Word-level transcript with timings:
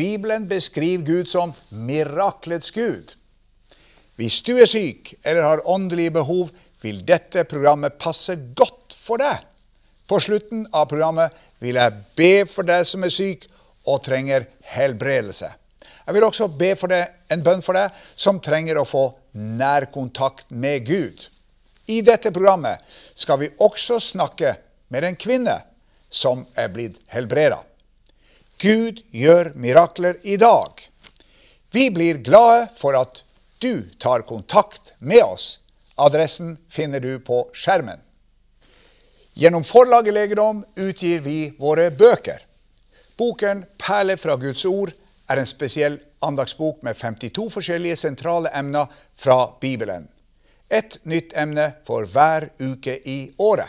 Bibelen 0.00 0.48
beskriver 0.48 1.04
Gud 1.04 1.28
som 1.28 1.52
miraklets 1.68 2.72
Gud. 2.72 3.12
Hvis 4.16 4.40
du 4.46 4.54
er 4.56 4.68
syk 4.68 5.12
eller 5.20 5.44
har 5.44 5.68
åndelige 5.68 6.14
behov, 6.16 6.48
vil 6.80 7.02
dette 7.04 7.44
programmet 7.44 7.98
passe 8.00 8.36
godt 8.56 8.96
for 8.96 9.20
deg. 9.20 9.44
På 10.08 10.16
slutten 10.22 10.64
av 10.72 10.88
programmet 10.88 11.36
vil 11.60 11.76
jeg 11.76 11.98
be 12.16 12.32
for 12.48 12.64
deg 12.68 12.88
som 12.88 13.04
er 13.04 13.12
syk 13.12 13.44
og 13.84 14.00
trenger 14.06 14.48
helbredelse. 14.72 15.50
Jeg 16.06 16.16
vil 16.16 16.26
også 16.26 16.48
be 16.48 16.72
deg, 16.90 17.12
en 17.30 17.44
bønn 17.44 17.60
for 17.62 17.76
deg 17.76 17.92
som 18.16 18.40
trenger 18.40 18.80
å 18.80 18.88
få 18.88 19.04
nærkontakt 19.36 20.48
med 20.50 20.88
Gud. 20.88 21.28
I 21.92 22.00
dette 22.06 22.32
programmet 22.32 22.80
skal 23.14 23.42
vi 23.44 23.52
også 23.60 24.00
snakke 24.00 24.56
med 24.88 25.04
en 25.04 25.20
kvinne 25.20 25.60
som 26.08 26.46
er 26.56 26.72
blitt 26.72 26.98
helbreda. 27.12 27.60
Gud 28.60 28.98
gjør 29.10 29.54
mirakler 29.56 30.18
i 30.22 30.34
dag. 30.36 30.82
Vi 31.72 31.86
blir 31.90 32.18
glade 32.20 32.66
for 32.76 32.92
at 32.98 33.22
du 33.58 33.88
tar 33.98 34.26
kontakt 34.28 34.92
med 34.98 35.22
oss. 35.24 35.60
Adressen 35.96 36.58
finner 36.68 37.00
du 37.00 37.14
på 37.24 37.46
skjermen. 37.56 38.02
Gjennom 39.32 39.64
forlaget 39.64 40.12
Legedom 40.12 40.60
utgir 40.76 41.22
vi 41.24 41.38
våre 41.56 41.88
bøker. 41.90 42.44
Boken 43.16 43.64
'Perle 43.78 44.18
fra 44.20 44.36
Guds 44.36 44.64
ord' 44.64 44.92
er 45.28 45.40
en 45.40 45.48
spesiell 45.48 45.96
andagsbok 46.20 46.82
med 46.82 46.96
52 47.00 47.48
forskjellige 47.56 47.96
sentrale 47.96 48.52
emner 48.52 48.92
fra 49.16 49.54
Bibelen. 49.60 50.08
Et 50.68 50.98
nytt 51.04 51.32
emne 51.32 51.72
for 51.86 52.04
hver 52.04 52.50
uke 52.60 53.00
i 53.08 53.32
året. 53.38 53.68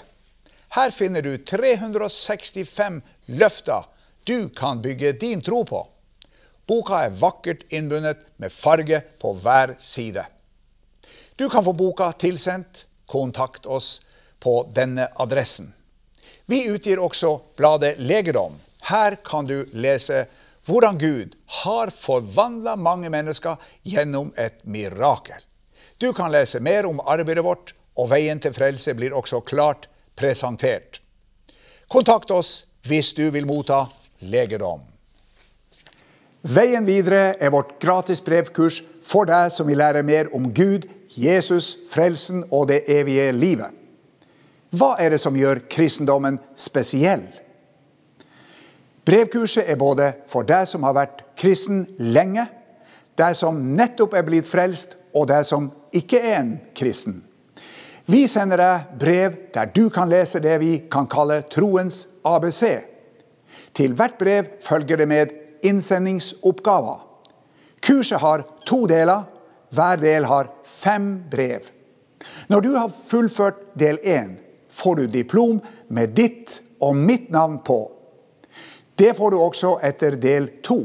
Her 0.75 0.91
finner 0.91 1.21
du 1.21 1.37
365 1.37 3.01
løfter 3.27 3.87
du 4.31 4.49
kan 4.49 4.81
bygge 4.81 5.11
din 5.11 5.41
tro 5.41 5.65
på. 5.65 5.87
Boka 6.67 7.01
er 7.03 7.09
vakkert 7.19 7.65
innbundet 7.73 8.17
med 8.39 8.51
farge 8.51 9.01
på 9.19 9.33
hver 9.43 9.73
side. 9.79 10.23
Du 11.35 11.49
kan 11.49 11.65
få 11.65 11.73
boka 11.73 12.11
tilsendt. 12.11 12.85
Kontakt 13.05 13.65
oss 13.65 14.01
på 14.39 14.69
denne 14.75 15.09
adressen. 15.19 15.73
Vi 16.45 16.63
utgir 16.71 17.03
også 17.03 17.41
bladet 17.59 17.99
Legedom. 17.99 18.55
Her 18.87 19.19
kan 19.25 19.45
du 19.51 19.65
lese 19.73 20.23
hvordan 20.63 20.97
Gud 20.97 21.35
har 21.65 21.91
forvandla 21.91 22.77
mange 22.79 23.11
mennesker 23.11 23.59
gjennom 23.83 24.31
et 24.37 24.63
mirakel. 24.63 25.43
Du 25.97 26.13
kan 26.13 26.31
lese 26.31 26.63
mer 26.63 26.87
om 26.87 27.03
arbeidet 27.03 27.43
vårt, 27.43 27.75
og 27.99 28.13
veien 28.15 28.39
til 28.39 28.55
frelse 28.55 28.95
blir 28.95 29.11
også 29.11 29.43
klart 29.43 29.89
presentert. 30.15 31.01
Kontakt 31.91 32.31
oss 32.31 32.61
hvis 32.87 33.11
du 33.17 33.27
vil 33.35 33.49
motta 33.49 33.89
legedom. 34.21 34.81
Veien 36.41 36.87
videre 36.87 37.35
er 37.37 37.51
vårt 37.53 37.75
gratis 37.81 38.21
brevkurs 38.25 38.81
for 39.05 39.29
deg 39.29 39.51
som 39.53 39.67
vil 39.69 39.77
lære 39.77 40.01
mer 40.05 40.31
om 40.33 40.47
Gud, 40.53 40.87
Jesus, 41.13 41.75
frelsen 41.91 42.45
og 42.49 42.69
det 42.71 42.83
evige 42.89 43.29
livet. 43.35 43.69
Hva 44.71 44.95
er 45.03 45.11
det 45.13 45.19
som 45.21 45.35
gjør 45.35 45.65
kristendommen 45.69 46.39
spesiell? 46.55 47.27
Brevkurset 49.05 49.67
er 49.69 49.77
både 49.77 50.13
for 50.31 50.47
deg 50.47 50.69
som 50.69 50.85
har 50.87 50.95
vært 50.95 51.23
kristen 51.37 51.83
lenge, 51.99 52.45
deg 53.19 53.35
som 53.35 53.57
nettopp 53.75 54.15
er 54.15 54.25
blitt 54.25 54.47
frelst, 54.47 54.95
og 55.13 55.27
deg 55.27 55.43
som 55.45 55.67
ikke 55.91 56.21
er 56.23 56.37
en 56.39 56.53
kristen. 56.77 57.19
Vi 58.07 58.23
sender 58.31 58.61
deg 58.61 58.93
brev 58.99 59.35
der 59.53 59.69
du 59.75 59.89
kan 59.93 60.09
lese 60.09 60.39
det 60.41 60.55
vi 60.61 60.71
kan 60.91 61.09
kalle 61.11 61.41
troens 61.51 62.05
ABC. 62.23 62.90
Til 63.73 63.93
hvert 63.93 64.17
brev 64.19 64.45
følger 64.61 64.97
det 64.97 65.07
med 65.07 65.33
innsendingsoppgaver. 65.63 67.07
Kurset 67.81 68.19
har 68.19 68.43
to 68.65 68.85
deler. 68.85 69.23
Hver 69.71 69.95
del 69.95 70.25
har 70.25 70.51
fem 70.67 71.23
brev. 71.31 71.69
Når 72.47 72.59
du 72.59 72.71
har 72.75 72.91
fullført 72.91 73.61
del 73.79 73.97
én, 74.03 74.35
får 74.69 74.95
du 74.95 75.05
diplom 75.07 75.61
med 75.87 76.15
ditt 76.15 76.59
og 76.81 76.95
mitt 76.95 77.29
navn 77.31 77.59
på. 77.65 77.91
Det 78.99 79.15
får 79.17 79.31
du 79.31 79.39
også 79.39 79.77
etter 79.83 80.15
del 80.19 80.49
to. 80.63 80.83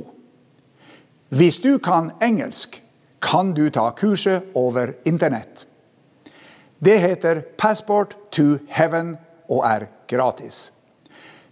Hvis 1.29 1.59
du 1.59 1.79
kan 1.79 2.13
engelsk, 2.23 2.83
kan 3.23 3.53
du 3.55 3.69
ta 3.71 3.91
kurset 3.91 4.43
over 4.55 4.95
Internett. 5.05 5.67
Det 6.79 7.01
heter 7.01 7.41
Passport 7.59 8.17
to 8.31 8.59
Heaven 8.69 9.17
og 9.49 9.65
er 9.67 9.89
gratis. 10.09 10.73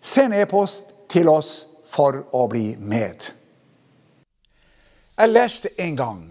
Send 0.01 0.35
e-post 0.35 0.94
til 1.15 1.31
oss 1.31 1.65
for 1.87 2.25
å 2.35 2.47
bli 2.51 2.75
med. 2.83 3.31
Jeg 5.15 5.31
leste 5.31 5.71
en 5.79 5.97
gang 5.99 6.23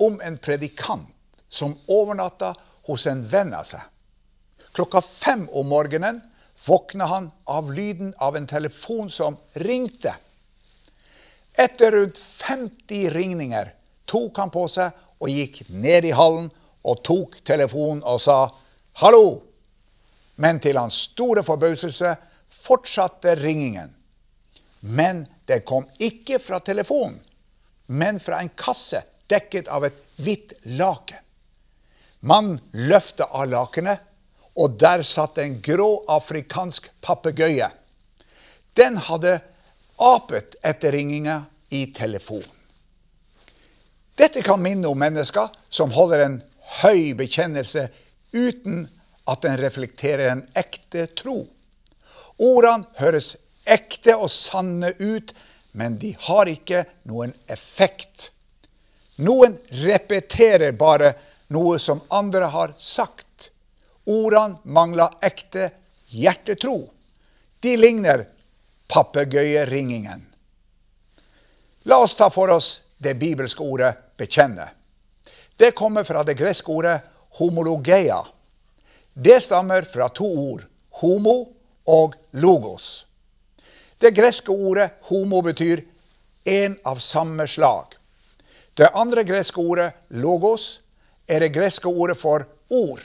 om 0.00 0.16
en 0.24 0.38
predikant 0.40 1.42
som 1.50 1.74
overnatta 1.90 2.54
hos 2.88 3.04
en 3.10 3.20
venn 3.28 3.52
av 3.52 3.66
seg. 3.68 3.82
Klokka 4.72 5.02
fem 5.04 5.44
om 5.52 5.68
morgenen 5.68 6.22
våkna 6.64 7.10
han 7.10 7.28
av 7.44 7.68
lyden 7.74 8.14
av 8.16 8.38
en 8.38 8.48
telefon 8.48 9.10
som 9.12 9.36
ringte. 9.60 10.14
Etter 11.58 11.92
rundt 11.92 12.18
50 12.18 13.10
ringninger 13.12 13.74
tok 14.08 14.40
han 14.40 14.52
på 14.54 14.64
seg 14.72 14.96
og 15.20 15.28
gikk 15.28 15.66
ned 15.68 16.08
i 16.08 16.16
hallen 16.16 16.48
og 16.80 17.04
tok 17.04 17.42
telefonen 17.44 18.00
og 18.08 18.20
sa 18.20 18.48
'hallo'. 19.02 19.42
Men 20.36 20.60
til 20.60 20.78
hans 20.78 20.94
store 20.94 21.42
forbauselse 21.44 22.16
fortsatte 22.48 23.34
ringingen. 23.36 23.99
Men 24.80 25.26
det 25.46 25.64
kom 25.68 25.86
ikke 25.98 26.38
fra 26.38 26.60
telefonen, 26.64 27.18
men 27.86 28.20
fra 28.20 28.40
en 28.40 28.52
kasse 28.56 29.02
dekket 29.30 29.68
av 29.68 29.84
et 29.86 29.98
hvitt 30.20 30.52
laken. 30.78 31.18
Mannen 32.20 32.60
løfta 32.72 33.30
av 33.30 33.48
lakenet, 33.48 34.00
og 34.60 34.76
der 34.80 35.04
satt 35.06 35.38
en 35.40 35.60
grå 35.64 36.02
afrikansk 36.10 36.90
papegøye. 37.00 37.70
Den 38.76 38.98
hadde 39.08 39.38
apet 40.00 40.56
etter 40.66 40.92
ringinga 40.92 41.42
i 41.70 41.86
telefonen. 41.94 42.56
Dette 44.20 44.42
kan 44.44 44.60
minne 44.60 44.88
om 44.90 44.98
mennesker 45.00 45.48
som 45.72 45.94
holder 45.96 46.26
en 46.26 46.40
høy 46.82 47.14
bekjennelse 47.16 47.86
uten 48.36 48.82
at 49.30 49.46
den 49.46 49.56
reflekterer 49.60 50.34
en 50.34 50.42
ekte 50.58 51.06
tro. 51.16 51.46
Ordene 52.36 52.84
høres 53.00 53.36
ekte 53.70 54.16
og 54.16 54.30
sanne 54.30 54.92
ut, 54.98 55.34
men 55.72 55.98
de 55.98 56.14
har 56.26 56.50
ikke 56.50 56.84
noen 57.08 57.34
effekt. 57.46 58.30
Noen 59.22 59.58
repeterer 59.84 60.72
bare 60.72 61.12
noe 61.54 61.78
som 61.78 62.00
andre 62.08 62.50
har 62.50 62.74
sagt. 62.78 63.50
Ordene 64.10 64.58
mangler 64.64 65.14
ekte 65.22 65.70
hjertetro. 66.10 66.88
De 67.60 67.76
ligner 67.76 68.24
papegøyeringingen. 68.90 70.26
La 71.84 72.00
oss 72.02 72.16
ta 72.16 72.30
for 72.32 72.50
oss 72.52 72.82
det 72.98 73.14
bibelske 73.20 73.62
ordet 73.62 73.94
'bekjenne'. 74.16 74.68
Det 75.56 75.74
kommer 75.74 76.04
fra 76.04 76.22
det 76.22 76.34
greske 76.34 76.72
ordet 76.72 77.00
'homologeia'. 77.38 78.26
Det 79.12 79.42
stammer 79.42 79.82
fra 79.82 80.08
to 80.08 80.26
ord, 80.26 80.66
'homo' 80.90 81.48
og 81.86 82.14
'logos'. 82.32 83.09
Det 84.00 84.10
greske 84.10 84.50
ordet 84.50 84.90
'homo' 85.02 85.42
betyr 85.42 85.82
en 86.44 86.78
av 86.84 86.96
samme 86.96 87.46
slag. 87.46 87.86
Det 88.74 88.88
andre 88.94 89.24
greske 89.24 89.60
ordet 89.60 89.92
'logos' 90.10 90.80
er 91.28 91.40
det 91.40 91.52
greske 91.52 91.88
ordet 91.88 92.16
for 92.16 92.46
ord. 92.70 93.00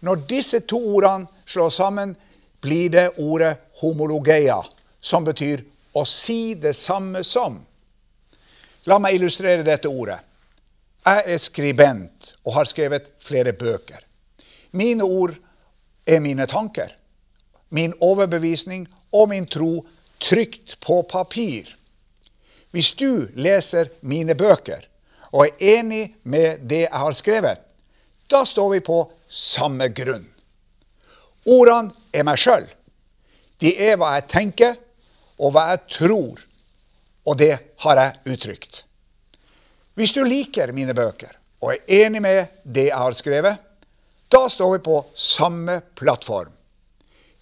Når 0.00 0.16
disse 0.28 0.60
to 0.60 0.78
ordene 0.96 1.26
slås 1.46 1.74
sammen, 1.74 2.16
blir 2.60 2.90
det 2.90 3.10
ordet 3.18 3.58
'homologeia', 3.80 4.64
som 5.00 5.24
betyr 5.24 5.64
å 5.94 6.04
si 6.04 6.54
det 6.54 6.76
samme 6.76 7.24
som. 7.24 7.66
La 8.84 8.98
meg 8.98 9.14
illustrere 9.14 9.62
dette 9.62 9.88
ordet. 9.88 10.18
Jeg 11.06 11.22
er 11.26 11.38
skribent 11.38 12.34
og 12.44 12.54
har 12.54 12.64
skrevet 12.64 13.10
flere 13.20 13.52
bøker. 13.52 13.98
Mine 14.70 15.02
ord 15.02 15.34
er 16.06 16.20
mine 16.20 16.46
tanker, 16.46 16.96
min 17.70 17.94
overbevisning 18.00 18.88
og 19.12 19.28
min 19.30 19.46
tro 19.46 19.86
trygt 20.22 20.80
på 20.80 21.02
papir. 21.08 21.70
Hvis 22.70 22.92
du 22.92 23.28
leser 23.34 23.90
mine 24.00 24.34
bøker, 24.36 24.84
og 25.32 25.44
er 25.46 25.78
enig 25.78 26.02
med 26.22 26.64
det 26.68 26.84
jeg 26.86 27.00
har 27.04 27.16
skrevet, 27.16 27.60
da 28.28 28.42
står 28.44 28.74
vi 28.74 28.80
på 28.84 28.98
samme 29.28 29.88
grunn. 29.92 30.26
Ordene 31.48 31.94
er 32.12 32.26
meg 32.28 32.40
sjøl. 32.40 32.66
De 33.60 33.72
er 33.88 33.96
hva 34.00 34.14
jeg 34.16 34.28
tenker, 34.32 34.76
og 35.38 35.54
hva 35.54 35.70
jeg 35.72 35.84
tror. 35.96 36.42
Og 37.28 37.38
det 37.40 37.54
har 37.84 38.00
jeg 38.00 38.34
uttrykt. 38.34 38.82
Hvis 39.98 40.14
du 40.14 40.22
liker 40.24 40.72
mine 40.76 40.94
bøker 40.94 41.34
og 41.64 41.72
er 41.74 42.04
enig 42.04 42.22
med 42.22 42.60
det 42.62 42.88
jeg 42.90 43.00
har 43.00 43.16
skrevet, 43.18 43.64
da 44.28 44.44
står 44.48 44.76
vi 44.76 44.84
på 44.84 45.00
samme 45.16 45.80
plattform. 45.98 46.52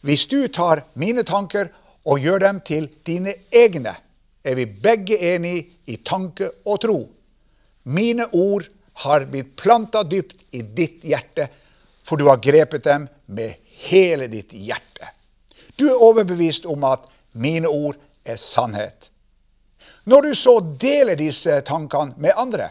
Hvis 0.07 0.29
du 0.31 0.47
tar 0.49 0.85
mine 0.95 1.25
tanker 1.27 1.73
og 2.07 2.23
gjør 2.23 2.45
dem 2.45 2.61
til 2.67 2.87
dine 3.07 3.33
egne, 3.51 3.97
er 4.47 4.55
vi 4.55 4.67
begge 4.67 5.19
enige 5.35 5.65
i 5.91 5.97
tanke 6.07 6.53
og 6.65 6.79
tro. 6.85 6.99
Mine 7.91 8.29
ord 8.31 8.69
har 9.03 9.27
blitt 9.27 9.57
planta 9.59 10.05
dypt 10.07 10.45
i 10.55 10.63
ditt 10.63 11.03
hjerte, 11.03 11.49
for 12.07 12.23
du 12.23 12.29
har 12.31 12.39
grepet 12.39 12.87
dem 12.87 13.09
med 13.27 13.59
hele 13.89 14.31
ditt 14.31 14.55
hjerte. 14.55 15.11
Du 15.75 15.89
er 15.91 15.99
overbevist 15.99 16.71
om 16.71 16.87
at 16.87 17.11
mine 17.35 17.67
ord 17.69 17.99
er 18.25 18.39
sannhet. 18.39 19.11
Når 20.07 20.23
du 20.23 20.33
så 20.39 20.61
deler 20.79 21.19
disse 21.19 21.59
tankene 21.67 22.15
med 22.23 22.39
andre, 22.39 22.71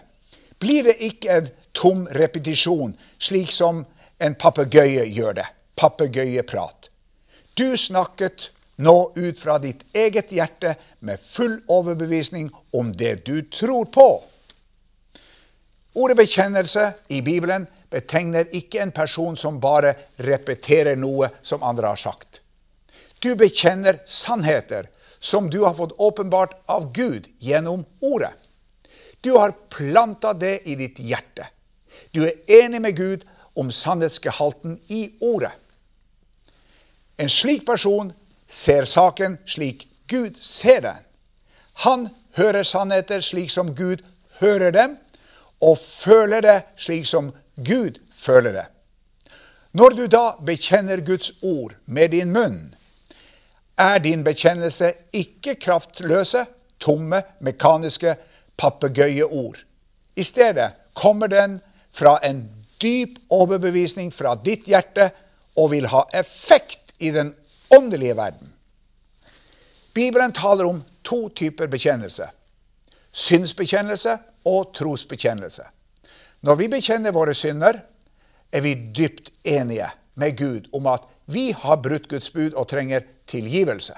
blir 0.59 0.87
det 0.87 1.01
ikke 1.03 1.35
en 1.35 1.53
tom 1.75 2.07
repetisjon, 2.15 2.95
slik 3.19 3.51
som 3.51 3.83
en 4.23 4.39
papegøye 4.39 5.03
gjør 5.11 5.41
det. 5.43 5.49
Papegøyeprat. 5.75 6.94
Du 7.55 7.77
snakket 7.77 8.51
nå 8.75 9.11
ut 9.15 9.39
fra 9.39 9.57
ditt 9.63 9.85
eget 9.95 10.31
hjerte 10.35 10.75
med 10.99 11.21
full 11.23 11.61
overbevisning 11.71 12.49
om 12.75 12.91
det 12.91 13.25
du 13.25 13.41
tror 13.47 13.85
på. 13.85 14.07
Ordet 15.95 16.17
bekjennelse 16.19 16.89
i 17.07 17.21
Bibelen 17.23 17.67
betegner 17.91 18.51
ikke 18.51 18.81
en 18.83 18.91
person 18.91 19.37
som 19.39 19.61
bare 19.63 19.93
repeterer 20.19 20.99
noe 20.99 21.31
som 21.41 21.63
andre 21.63 21.93
har 21.93 22.01
sagt. 22.01 22.41
Du 23.23 23.31
bekjenner 23.39 24.01
sannheter 24.03 24.89
som 25.23 25.47
du 25.49 25.61
har 25.63 25.77
fått 25.79 25.95
åpenbart 25.95 26.59
av 26.67 26.91
Gud 26.91 27.31
gjennom 27.39 27.85
ordet. 28.03 28.33
Du 29.23 29.31
har 29.31 29.55
planta 29.71 30.33
det 30.35 30.67
i 30.67 30.75
ditt 30.75 30.99
hjerte. 30.99 31.47
Du 32.11 32.25
er 32.27 32.35
enig 32.59 32.81
med 32.83 32.99
Gud 32.99 33.23
om 33.55 33.71
sannhetsgehalten 33.71 34.81
i 34.91 35.07
ordet. 35.23 35.55
En 37.17 37.29
slik 37.29 37.65
person 37.65 38.13
ser 38.47 38.85
saken 38.85 39.37
slik 39.45 39.87
Gud 40.07 40.37
ser 40.41 40.81
den. 40.81 41.01
Han 41.85 42.09
hører 42.35 42.63
sannheter 42.63 43.23
slik 43.23 43.51
som 43.51 43.73
Gud 43.75 44.03
hører 44.39 44.71
dem, 44.71 44.97
og 45.63 45.77
føler 45.79 46.43
det 46.43 46.57
slik 46.77 47.07
som 47.07 47.31
Gud 47.55 47.99
føler 48.11 48.53
det. 48.53 48.65
Når 49.75 49.95
du 49.95 50.05
da 50.07 50.35
bekjenner 50.45 51.01
Guds 51.03 51.31
ord 51.43 51.75
med 51.85 52.11
din 52.15 52.31
munn, 52.35 52.75
er 53.77 53.99
din 53.99 54.23
bekjennelse 54.23 54.93
ikke 55.15 55.55
kraftløse, 55.59 56.45
tomme, 56.79 57.21
mekaniske 57.43 58.15
papegøyeord. 58.57 59.57
I 60.15 60.23
stedet 60.23 60.71
kommer 60.93 61.27
den 61.27 61.59
fra 61.91 62.19
en 62.23 62.45
dyp 62.81 63.19
overbevisning 63.29 64.13
fra 64.13 64.35
ditt 64.45 64.67
hjerte 64.67 65.09
og 65.59 65.71
vil 65.71 65.87
ha 65.91 66.05
effekt 66.15 66.84
i 66.99 67.11
den 67.11 67.33
åndelige 67.69 68.17
verden. 68.17 68.53
Bibelen 69.93 70.33
taler 70.33 70.65
om 70.65 70.83
to 71.03 71.29
typer 71.29 71.67
bekjennelse. 71.71 72.27
Synsbekjennelse 73.11 74.17
og 74.45 74.73
trosbekjennelse. 74.75 75.63
Når 76.45 76.55
vi 76.59 76.67
bekjenner 76.69 77.15
våre 77.15 77.33
synder, 77.33 77.79
er 78.51 78.61
vi 78.61 78.75
dypt 78.75 79.31
enige 79.43 79.87
med 80.15 80.37
Gud 80.37 80.67
om 80.75 80.87
at 80.91 81.07
vi 81.25 81.51
har 81.57 81.81
brutt 81.81 82.09
Guds 82.11 82.29
bud 82.33 82.53
og 82.53 82.67
trenger 82.69 83.05
tilgivelse. 83.27 83.95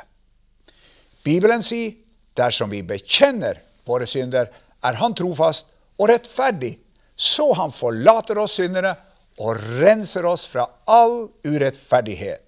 Bibelen 1.24 1.66
sier 1.66 1.98
dersom 2.38 2.72
vi 2.72 2.86
bekjenner 2.88 3.60
våre 3.88 4.08
synder, 4.08 4.48
er 4.84 5.00
Han 5.02 5.16
trofast 5.18 5.74
og 5.98 6.10
rettferdig, 6.12 6.78
så 7.16 7.52
Han 7.58 7.74
forlater 7.74 8.38
oss 8.40 8.60
syndere 8.62 8.94
og 9.42 9.58
renser 9.82 10.26
oss 10.26 10.46
fra 10.48 10.68
all 10.86 11.28
urettferdighet. 11.46 12.47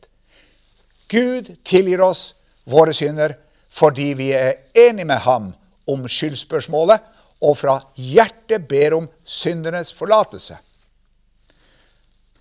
Gud 1.10 1.56
tilgir 1.66 2.02
oss 2.06 2.34
våre 2.70 2.94
synder 2.94 3.36
fordi 3.74 4.14
vi 4.18 4.32
er 4.34 4.66
enige 4.78 5.10
med 5.10 5.22
ham 5.26 5.52
om 5.90 6.06
skyldspørsmålet 6.10 7.06
og 7.46 7.56
fra 7.58 7.78
hjertet 7.96 8.68
ber 8.70 8.98
om 8.98 9.08
syndernes 9.24 9.94
forlatelse. 9.96 10.58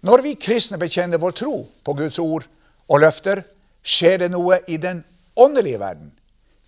Når 0.04 0.22
vi 0.22 0.38
kristne 0.38 0.78
bekjenner 0.78 1.20
vår 1.20 1.34
tro 1.40 1.56
på 1.84 1.94
Guds 1.98 2.18
ord 2.22 2.46
og 2.88 3.02
løfter, 3.02 3.42
skjer 3.82 4.22
det 4.22 4.30
noe 4.32 4.60
i 4.70 4.78
den 4.80 5.02
åndelige 5.38 5.80
verden. 5.80 6.12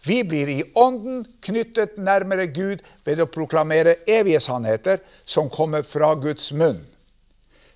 Vi 0.04 0.22
blir 0.24 0.48
i 0.48 0.62
ånden 0.78 1.24
knyttet 1.44 1.98
nærmere 2.00 2.46
Gud 2.48 2.80
ved 3.04 3.20
å 3.20 3.28
proklamere 3.28 3.98
evige 4.08 4.40
sannheter 4.40 5.02
som 5.28 5.50
kommer 5.52 5.84
fra 5.84 6.14
Guds 6.16 6.50
munn. 6.56 6.80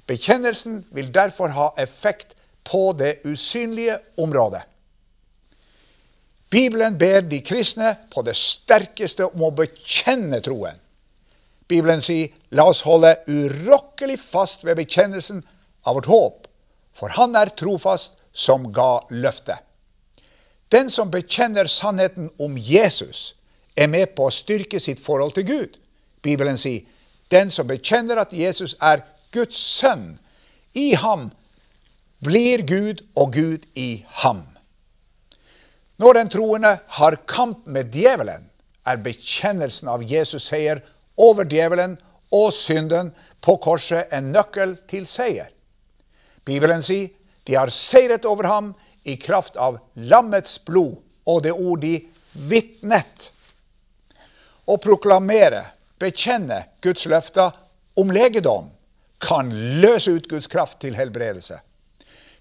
Bekjennelsen 0.09 0.83
vil 0.93 1.13
derfor 1.13 1.53
ha 1.57 1.71
effekt 1.81 2.35
på 2.65 2.93
det 2.93 3.19
usynlige 3.25 3.99
området. 4.17 4.63
Bibelen 6.51 6.99
ber 6.99 7.23
de 7.23 7.41
kristne 7.41 7.97
på 8.15 8.23
det 8.23 8.37
sterkeste 8.39 9.27
om 9.27 9.43
å 9.49 9.55
bekjenne 9.59 10.39
troen. 10.45 10.79
Bibelen 11.69 12.03
sier 12.05 12.31
la 12.55 12.69
oss 12.71 12.85
holde 12.87 13.15
urokkelig 13.27 14.19
fast 14.21 14.65
ved 14.67 14.79
bekjennelsen 14.79 15.41
av 15.85 15.97
vårt 15.99 16.11
håp, 16.11 16.47
for 16.95 17.09
Han 17.17 17.35
er 17.37 17.51
trofast 17.59 18.19
som 18.33 18.69
ga 18.73 19.01
løftet. 19.11 19.59
Den 20.71 20.91
som 20.91 21.11
bekjenner 21.11 21.67
sannheten 21.67 22.31
om 22.39 22.59
Jesus, 22.59 23.35
er 23.77 23.91
med 23.91 24.15
på 24.15 24.29
å 24.29 24.35
styrke 24.35 24.79
sitt 24.81 25.01
forhold 25.03 25.35
til 25.35 25.47
Gud. 25.49 25.79
Bibelen 26.23 26.59
sier 26.59 26.87
den 27.35 27.51
som 27.51 27.67
bekjenner 27.67 28.21
at 28.23 28.33
Jesus 28.35 28.77
er 28.79 29.03
Guds 29.35 29.59
sønn, 29.59 30.15
i 30.75 30.95
ham 30.99 31.29
blir 32.23 32.63
Gud 32.67 33.03
og 33.17 33.33
Gud 33.35 33.67
i 33.75 34.05
ham. 34.23 34.43
Når 35.97 36.19
den 36.19 36.31
troende 36.33 36.79
har 36.99 37.17
kamp 37.27 37.67
med 37.67 37.93
djevelen, 37.95 38.51
er 38.87 39.01
bekjennelsen 39.01 39.89
av 39.89 40.03
Jesus 40.05 40.51
seier 40.51 40.83
over 41.17 41.47
djevelen 41.49 41.97
og 42.35 42.51
synden 42.53 43.13
på 43.45 43.57
korset 43.63 44.13
en 44.13 44.33
nøkkel 44.35 44.77
til 44.91 45.07
seier. 45.09 45.49
Bibelen 46.45 46.83
sier 46.85 47.13
de 47.45 47.57
har 47.57 47.73
seiret 47.73 48.25
over 48.29 48.49
ham 48.49 48.73
i 49.05 49.17
kraft 49.21 49.57
av 49.61 49.79
lammets 49.95 50.59
blod 50.65 50.97
og 51.29 51.43
det 51.45 51.53
ord 51.53 51.81
de 51.85 51.99
vitnet. 52.49 53.31
Å 54.65 54.77
proklamere, 54.81 55.61
bekjenne 56.01 56.63
Guds 56.85 57.05
løfter 57.09 57.53
om 58.01 58.11
legedom 58.13 58.71
kan 59.25 59.53
løse 59.81 60.17
ut 60.17 60.29
Guds 60.29 60.49
kraft 60.53 60.81
til 60.83 60.97
helbredelse. 60.97 61.61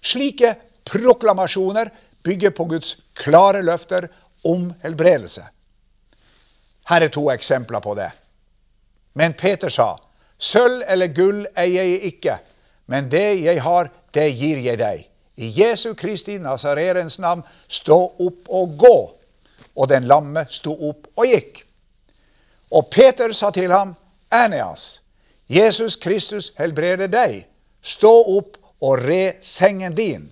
Slike 0.04 0.54
proklamasjoner 0.84 1.90
bygger 2.24 2.50
på 2.50 2.64
Guds 2.64 2.96
klare 3.14 3.62
løfter 3.62 4.08
om 4.44 4.72
helbredelse. 4.82 5.44
Her 6.88 7.00
er 7.00 7.12
to 7.12 7.30
eksempler 7.32 7.80
på 7.80 7.94
det. 7.96 8.10
Men 9.14 9.32
Peter 9.32 9.72
sa, 9.72 9.94
sølv 10.38 10.82
eller 10.88 11.12
gull 11.14 11.44
eier 11.56 11.86
jeg 11.88 12.12
ikke, 12.12 12.38
men 12.86 13.08
det 13.10 13.40
jeg 13.44 13.62
har, 13.64 13.88
det 14.14 14.28
gir 14.36 14.60
jeg 14.60 14.78
deg. 14.80 15.04
I 15.36 15.50
Jesu 15.56 15.94
Kristi 15.98 16.36
Nazarerens 16.38 17.18
navn, 17.18 17.42
stå 17.68 17.98
opp 18.20 18.50
og 18.52 18.76
gå. 18.78 18.96
Og 19.74 19.88
den 19.90 20.04
lamme 20.06 20.44
sto 20.50 20.74
opp 20.88 21.08
og 21.16 21.26
gikk. 21.26 21.64
Og 22.70 22.86
Peter 22.90 23.32
sa 23.32 23.50
til 23.50 23.72
ham, 23.72 23.94
Erneas, 24.30 25.00
Jesus 25.50 25.96
Kristus 25.96 26.52
helbreder 26.58 27.10
deg. 27.10 27.44
Stå 27.82 28.12
opp 28.36 28.56
og 28.84 29.00
re 29.06 29.36
sengen 29.40 29.96
din. 29.96 30.28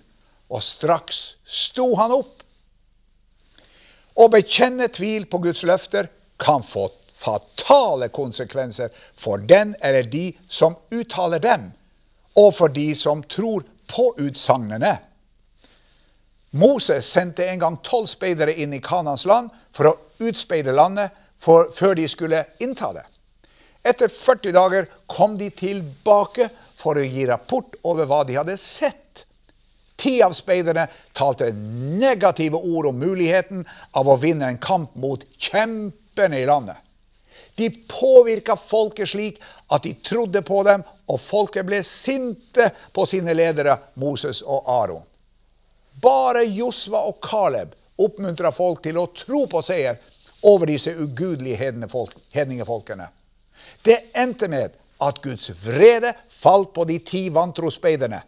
Og 0.53 0.61
straks 0.63 1.35
sto 1.43 1.89
han 1.97 2.13
opp. 2.13 2.43
Å 4.13 4.29
bekjenne 4.29 4.91
tvil 4.93 5.25
på 5.25 5.39
Guds 5.41 5.63
løfter 5.65 6.11
kan 6.41 6.61
få 6.65 6.89
fatale 7.13 8.09
konsekvenser 8.13 8.93
for 9.17 9.41
den 9.49 9.73
eller 9.81 10.05
de 10.05 10.27
som 10.49 10.75
uttaler 10.93 11.41
dem, 11.41 11.71
og 12.37 12.53
for 12.57 12.73
de 12.73 12.91
som 12.97 13.23
tror 13.23 13.65
på 13.89 14.09
utsagnene. 14.21 14.97
Moses 16.53 17.09
sendte 17.09 17.47
en 17.49 17.61
gang 17.61 17.77
tolv 17.85 18.09
speidere 18.11 18.53
inn 18.61 18.73
i 18.77 18.81
Kanans 18.81 19.25
land 19.25 19.49
for 19.73 19.89
å 19.89 19.97
utspeide 20.21 20.73
landet 20.73 21.13
for, 21.41 21.71
før 21.73 21.95
de 21.97 22.05
skulle 22.09 22.43
innta 22.61 22.91
det. 22.93 23.05
Etter 23.83 24.07
40 24.07 24.53
dager 24.55 24.85
kom 25.09 25.33
de 25.37 25.49
tilbake 25.49 26.49
for 26.83 26.99
å 26.99 27.05
gi 27.05 27.25
rapport 27.29 27.77
over 27.87 28.09
hva 28.09 28.23
de 28.27 28.37
hadde 28.37 28.57
sett. 28.59 29.25
Ti 29.95 30.17
av 30.25 30.33
speiderne 30.35 30.87
talte 31.15 31.51
negative 31.55 32.59
ord 32.59 32.89
om 32.91 32.97
muligheten 32.99 33.63
av 33.95 34.09
å 34.09 34.17
vinne 34.19 34.49
en 34.51 34.59
kamp 34.61 34.95
mot 34.99 35.23
kjempene 35.37 36.41
i 36.41 36.47
landet. 36.49 36.77
De 37.55 37.69
påvirka 37.69 38.55
folket 38.57 39.09
slik 39.09 39.39
at 39.71 39.85
de 39.85 39.93
trodde 40.05 40.41
på 40.41 40.63
dem, 40.65 40.83
og 41.07 41.19
folket 41.21 41.67
ble 41.67 41.83
sinte 41.85 42.69
på 42.95 43.05
sine 43.09 43.35
ledere 43.37 43.77
Moses 44.01 44.41
og 44.41 44.69
Aron. 44.69 45.03
Bare 46.01 46.41
Josva 46.49 47.03
og 47.05 47.19
Caleb 47.23 47.75
oppmuntra 48.01 48.51
folk 48.51 48.81
til 48.83 48.97
å 48.97 49.09
tro 49.13 49.45
på 49.47 49.61
seier 49.63 49.99
over 50.49 50.67
disse 50.67 50.95
ugudelige 50.97 51.59
hedningefolkene. 52.33 53.07
Det 53.85 53.99
endte 54.17 54.49
med 54.51 54.73
at 55.07 55.21
Guds 55.23 55.51
vrede 55.65 56.13
falt 56.29 56.73
på 56.73 56.85
de 56.89 56.99
ti 56.99 57.27
vantro 57.33 57.71
speiderne. 57.71 58.21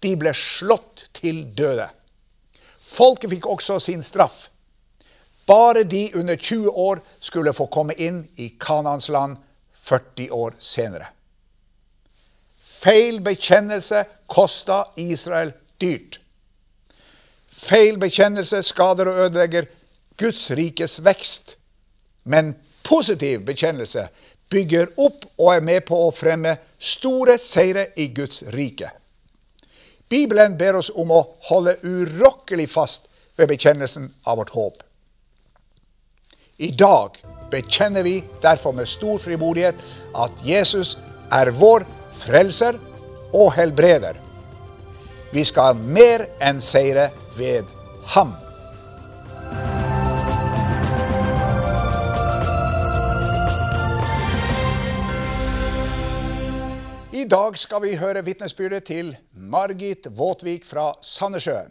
De 0.00 0.14
ble 0.20 0.34
slått 0.36 1.08
til 1.16 1.44
døde. 1.56 1.86
Folket 2.84 3.32
fikk 3.32 3.48
også 3.48 3.78
sin 3.80 4.02
straff. 4.04 4.48
Bare 5.48 5.84
de 5.84 6.10
under 6.14 6.36
20 6.36 6.70
år 6.70 7.00
skulle 7.20 7.52
få 7.52 7.66
komme 7.72 7.96
inn 8.00 8.22
i 8.40 8.50
Kanans 8.60 9.10
land 9.12 9.36
40 9.84 10.30
år 10.32 10.56
senere. 10.58 11.10
Feil 12.60 13.20
bekjennelse 13.24 14.04
kosta 14.26 14.84
Israel 15.00 15.52
dyrt. 15.80 16.20
Feil 17.48 17.98
bekjennelse 18.00 18.62
skader 18.64 19.10
og 19.10 19.26
ødelegger 19.26 19.68
Guds 20.20 20.50
rikes 20.56 20.98
vekst. 21.04 21.56
Men 22.24 22.54
positiv 22.84 23.44
bekjennelse 23.44 24.08
bygger 24.54 24.92
opp 25.02 25.26
og 25.40 25.50
er 25.56 25.64
med 25.64 25.84
på 25.88 25.98
å 26.06 26.12
fremme 26.14 26.56
store 26.78 27.36
seire 27.42 27.88
i 27.98 28.08
Guds 28.14 28.44
rike. 28.54 28.90
Bibelen 30.10 30.56
ber 30.58 30.78
oss 30.78 30.92
om 30.94 31.10
å 31.10 31.22
holde 31.48 31.76
urokkelig 31.82 32.68
fast 32.70 33.08
ved 33.38 33.50
bekjennelsen 33.50 34.12
av 34.28 34.38
vårt 34.38 34.54
håp. 34.54 34.82
I 36.62 36.70
dag 36.70 37.18
bekjenner 37.50 38.06
vi 38.06 38.20
derfor 38.42 38.76
med 38.76 38.88
stor 38.88 39.18
frimodighet 39.18 39.80
at 40.14 40.44
Jesus 40.46 40.94
er 41.34 41.50
vår 41.50 41.86
frelser 42.14 42.78
og 43.34 43.50
helbreder. 43.56 44.20
Vi 45.34 45.42
skal 45.42 45.74
mer 45.74 46.28
enn 46.38 46.62
seire 46.62 47.08
ved 47.34 47.66
ham. 48.14 48.36
I 57.24 57.28
dag 57.28 57.54
skal 57.56 57.80
vi 57.80 57.94
høre 57.96 58.20
vitnesbyrdet 58.26 58.84
til 58.90 59.06
Margit 59.32 60.10
Våtvik 60.12 60.66
fra 60.68 60.90
Sandnessjøen. 61.00 61.70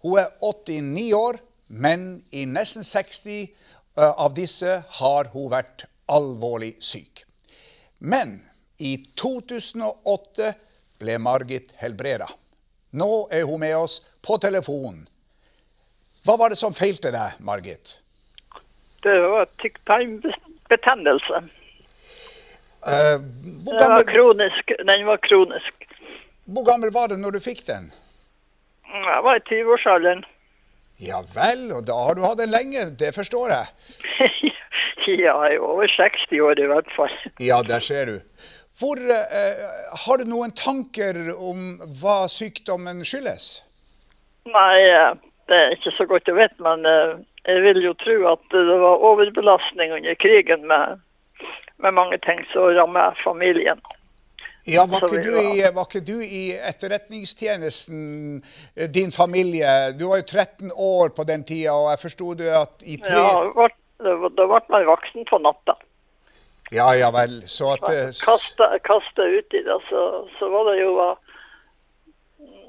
Hun 0.00 0.16
er 0.22 0.30
89 0.40 1.02
år, 1.18 1.36
men 1.68 2.06
i 2.32 2.46
nesten 2.48 2.86
60 2.86 3.26
eh, 3.34 3.44
av 4.08 4.32
disse 4.38 4.78
har 5.00 5.28
hun 5.34 5.50
vært 5.52 5.84
alvorlig 6.08 6.70
syk. 6.80 7.26
Men 7.98 8.38
i 8.80 8.94
2008 9.20 10.54
ble 11.02 11.20
Margit 11.20 11.76
helbreda. 11.82 12.30
Nå 12.96 13.28
er 13.36 13.44
hun 13.50 13.60
med 13.60 13.76
oss 13.82 14.00
på 14.24 14.40
telefonen. 14.40 15.04
Hva 16.24 16.40
var 16.40 16.54
det 16.54 16.62
som 16.62 16.72
feilte 16.72 17.12
deg, 17.12 17.36
Margit? 17.44 17.98
Det 19.04 19.18
var 19.28 19.44
tykktarmbetennelse. 19.60 21.44
Uh, 22.80 23.20
hvor, 23.64 23.76
gammel, 23.76 23.96
var 23.98 24.06
kronisk, 24.08 24.72
den 24.78 25.06
var 25.06 25.18
kronisk. 25.24 25.88
Hvor 26.44 26.64
gammel 26.64 26.92
var 26.92 27.10
du 27.12 27.16
når 27.20 27.36
du 27.36 27.40
fikk 27.44 27.66
den? 27.66 27.90
Jeg 28.90 29.24
var 29.24 29.36
i 29.36 29.42
20-årsalderen. 29.50 30.24
Ja 31.00 31.20
vel, 31.34 31.70
og 31.72 31.86
da 31.88 31.96
har 31.96 32.16
du 32.16 32.24
hatt 32.26 32.40
den 32.40 32.52
lenge, 32.52 32.90
det 33.00 33.14
forstår 33.16 33.52
jeg. 33.52 33.66
ja, 35.24 35.36
jeg 35.46 35.56
er 35.56 35.64
over 35.64 35.88
60 35.88 36.40
år 36.44 36.60
i 36.60 36.68
hvert 36.72 36.90
fall. 36.96 37.14
ja, 37.40 37.60
der 37.66 37.80
ser 37.84 38.04
du. 38.10 38.16
Hvor, 38.80 38.96
uh, 38.96 39.64
har 40.04 40.20
du 40.20 40.28
noen 40.28 40.52
tanker 40.56 41.16
om 41.36 41.74
hva 42.00 42.24
sykdommen 42.32 43.04
skyldes? 43.04 43.58
Nei, 44.48 44.80
eh, 44.88 45.12
det 45.52 45.56
er 45.56 45.74
ikke 45.76 45.92
så 45.92 46.06
godt 46.08 46.30
å 46.32 46.36
vite, 46.38 46.56
men 46.64 46.88
uh, 46.88 47.20
jeg 47.44 47.60
vil 47.64 47.82
jo 47.84 47.92
tro 48.00 48.16
at 48.32 48.44
det 48.52 48.78
var 48.80 49.04
overbelastning 49.10 49.92
under 49.98 50.16
krigen 50.20 50.64
med 50.70 51.00
med 51.82 51.96
mange 51.96 52.18
ting 52.26 52.44
som 52.52 52.70
rammer 52.76 53.16
familien. 53.24 53.80
Ja, 54.68 54.84
var 54.84 55.06
ikke, 55.06 55.22
du 55.24 55.36
i, 55.40 55.62
var 55.74 55.86
ikke 55.88 56.02
du 56.04 56.18
i 56.20 56.42
etterretningstjenesten, 56.68 58.02
eh, 58.76 58.88
din 58.92 59.12
familie? 59.12 59.92
Du 59.96 60.10
var 60.10 60.20
jo 60.20 60.26
13 60.28 60.72
år 60.76 61.14
på 61.16 61.24
den 61.24 61.44
tida, 61.48 61.72
og 61.72 61.90
jeg 61.94 62.02
forsto 62.02 62.34
du 62.36 62.44
at 62.44 62.84
i 62.84 62.98
tre 63.00 63.16
Ja, 63.16 63.68
da 64.00 64.46
ble 64.52 64.60
man 64.68 64.86
voksen 64.88 65.24
på 65.30 65.40
natta. 65.40 65.78
Ja, 66.70 66.92
ja 66.94 67.10
vel. 67.10 67.40
Så 67.48 67.72
at 67.72 67.88
eh, 67.88 68.12
Kasta 68.84 69.26
uti 69.26 69.64
det, 69.64 69.80
så, 69.88 70.04
så 70.38 70.52
var 70.52 70.70
det 70.70 70.80
jo 70.82 70.92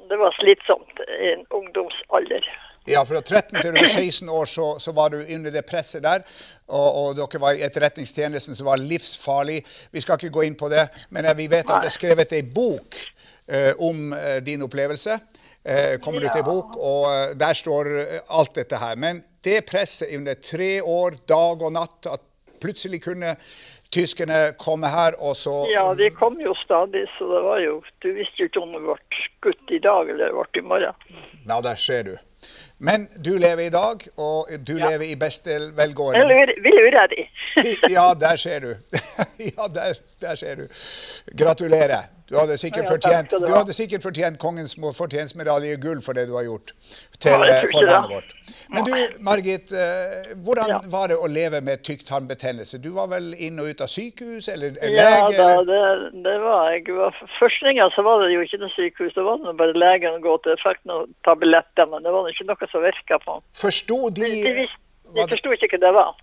Det 0.09 0.17
var 0.19 0.35
slitsomt 0.39 0.99
i 1.19 1.33
en 1.35 1.45
ungdomsalder. 1.55 2.47
Ja, 2.89 3.03
fra 3.05 3.21
13 3.21 3.61
til 3.61 3.75
16 3.87 4.29
år 4.29 4.45
så, 4.49 4.79
så, 4.79 4.91
var 4.91 5.13
du 5.13 5.19
under 5.21 5.53
det 5.53 5.65
presset 5.69 6.01
der. 6.03 6.23
Og, 6.67 6.87
og 7.01 7.19
dere 7.19 7.41
var 7.41 7.57
i 7.57 7.61
etterretningstjenesten 7.67 8.57
som 8.57 8.69
var 8.71 8.81
livsfarlig. 8.81 9.59
Vi 9.91 10.01
skal 10.01 10.17
ikke 10.17 10.33
gå 10.33 10.47
inn 10.47 10.57
på 10.57 10.69
det, 10.71 10.87
men 11.13 11.29
vi 11.37 11.45
vet 11.51 11.69
at 11.69 11.83
det 11.83 11.91
er 11.91 11.97
skrevet 11.97 12.33
ei 12.33 12.41
bok 12.41 12.97
eh, 13.51 13.73
om 13.77 14.15
uh, 14.15 14.39
din 14.41 14.65
opplevelse. 14.65 15.19
Eh, 15.61 15.99
kommer 16.01 16.25
ut 16.25 16.39
ei 16.39 16.41
bok, 16.41 16.73
og 16.81 17.37
der 17.37 17.53
står 17.53 17.91
alt 18.33 18.55
dette 18.57 18.79
her. 18.81 18.97
Men 18.97 19.21
det 19.45 19.61
presset 19.69 20.15
under 20.17 20.41
tre 20.41 20.71
år, 20.81 21.21
dag 21.29 21.61
og 21.61 21.75
natt, 21.77 22.09
at 22.09 22.25
plutselig 22.61 23.03
kunne 23.05 23.35
tyskerne 23.93 24.39
komme 24.57 24.89
her, 24.89 25.17
og 25.19 25.35
så 25.35 25.53
Ja, 25.69 25.85
de 25.93 26.09
kom 26.15 26.39
jo 26.41 26.55
stadig, 26.63 27.05
så 27.17 27.27
det 27.33 27.43
var 27.43 27.59
jo 27.59 27.83
Du 28.01 28.11
visste 28.15 28.39
jo 28.39 28.49
ikke 28.49 28.63
om 28.63 28.75
det 28.75 28.83
ble 28.85 28.97
skutt 29.19 29.73
i 29.75 29.81
dag 29.83 30.09
eller 30.09 30.31
det 30.31 30.35
ble 30.37 30.63
i 30.63 30.67
morgen. 30.73 31.23
Ja, 31.47 31.61
der 31.61 31.75
ser 31.75 32.03
du. 32.07 32.13
Men 32.81 33.07
du 33.25 33.35
lever 33.37 33.67
i 33.67 33.69
dag, 33.69 34.05
og 34.17 34.49
du 34.67 34.73
ja. 34.77 34.89
lever 34.89 35.05
i 35.11 35.15
beste 35.15 35.57
velgående. 35.77 36.21
Eller 36.21 36.53
vi 36.63 36.71
lurer 36.73 37.07
de. 37.11 37.27
ja, 37.93 38.07
der 38.19 38.35
ser 38.41 38.59
du. 38.59 38.71
ja, 39.57 39.67
der, 39.67 40.01
der 40.21 40.35
ser 40.35 40.55
du. 40.55 40.67
Gratulerer. 41.37 42.09
Du 42.31 42.37
hadde 42.39 42.55
sikkert, 42.57 42.87
fortjent, 42.87 43.33
du 43.47 43.51
hadde 43.51 43.73
sikkert 43.75 44.03
fortjent 44.05 44.37
kongens 44.39 44.77
fortjenstmedalje 44.95 45.75
gull 45.83 45.99
for 46.01 46.15
det 46.15 46.29
du 46.29 46.37
har 46.37 46.45
gjort 46.47 46.71
til 47.19 47.43
eh, 47.43 47.65
for 47.73 47.83
landet 47.83 48.13
vårt. 48.13 48.29
Men 48.71 48.85
du, 48.87 48.93
Margit, 49.19 49.73
eh, 49.75 50.31
hvordan 50.45 50.87
var 50.93 51.11
det 51.11 51.17
å 51.19 51.27
leve 51.27 51.59
med 51.67 51.83
tykktarmbetennelse? 51.83 52.79
Du 52.79 52.93
var 52.95 53.11
vel 53.11 53.33
inn 53.35 53.59
og 53.59 53.67
ut 53.73 53.83
av 53.83 53.91
sykehus 53.91 54.47
eller 54.53 54.79
lege? 54.79 54.95
Ja, 54.95 55.27
da, 55.27 55.49
det, 55.67 55.81
det, 56.23 56.37
var 56.45 56.71
jeg. 56.71 56.87
Første 57.35 57.75
gang 57.75 57.91
så 57.97 58.07
var 58.07 58.23
det 58.23 58.31
jo 58.31 58.47
ikke 58.47 58.61
noe 58.63 58.75
sykehus, 58.77 59.13
det 59.17 59.27
var 59.27 59.43
bare 59.59 59.75
legen 59.75 60.23
gå 60.23 60.39
til. 60.39 60.55
Jeg 60.55 60.63
fikk 60.63 60.83
noen 60.87 61.11
tabletter, 61.27 61.91
men 61.91 62.07
det 62.07 62.15
var 62.15 62.31
ikke 62.31 62.47
noe 62.47 62.71
som 62.71 62.87
virka 62.87 63.19
på. 63.27 63.41
Forsto 63.59 64.05
De, 64.07 64.23
de, 64.23 64.55
de, 64.63 64.67
de 65.19 65.31
forsto 65.35 65.51
ikke 65.59 65.75
hva 65.75 65.83
det 65.89 65.95
var. 65.99 66.15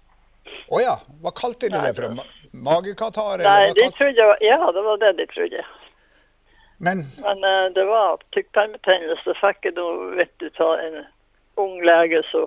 Å 0.69 0.77
oh, 0.77 0.81
ja. 0.83 0.95
Hva 1.23 1.33
kalte 1.37 1.71
de 1.73 1.81
det 1.81 1.95
for? 1.97 2.19
Magekatarr? 2.53 3.45
Nei, 3.45 3.73
de 3.79 3.89
trodde, 3.97 4.29
ja, 4.45 4.59
det 4.73 4.85
var 4.87 5.01
det 5.03 5.13
de 5.21 5.27
trodde. 5.33 5.65
Men, 6.79 7.07
Men 7.25 7.43
uh, 7.43 7.67
det 7.75 7.85
var 7.89 8.21
tykktarmbetennelse. 8.37 9.35
Fikk 9.41 9.71
jeg 9.71 9.79
da 9.79 9.87
du, 10.39 10.51
av 10.63 10.75
en 10.85 11.01
ung 11.59 11.81
lege 11.83 12.23
som 12.31 12.47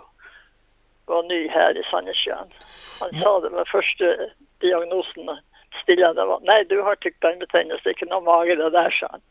var 1.12 1.26
ny 1.28 1.44
her 1.52 1.76
i 1.76 1.84
Sandnessjøen. 1.90 2.54
Han 3.02 3.18
sa 3.24 3.40
det 3.44 3.52
var 3.52 3.72
første 3.72 4.14
diagnosen 4.64 5.34
stillende 5.82 6.26
var 6.26 6.44
nei, 6.48 6.64
du 6.70 6.82
har 6.86 7.00
tykktarmbetennelse, 7.02 7.94
ikke 7.94 8.10
noe 8.12 8.24
mage 8.26 8.58
det 8.60 8.72
der, 8.76 8.94
sa 8.96 9.10
han. 9.12 9.24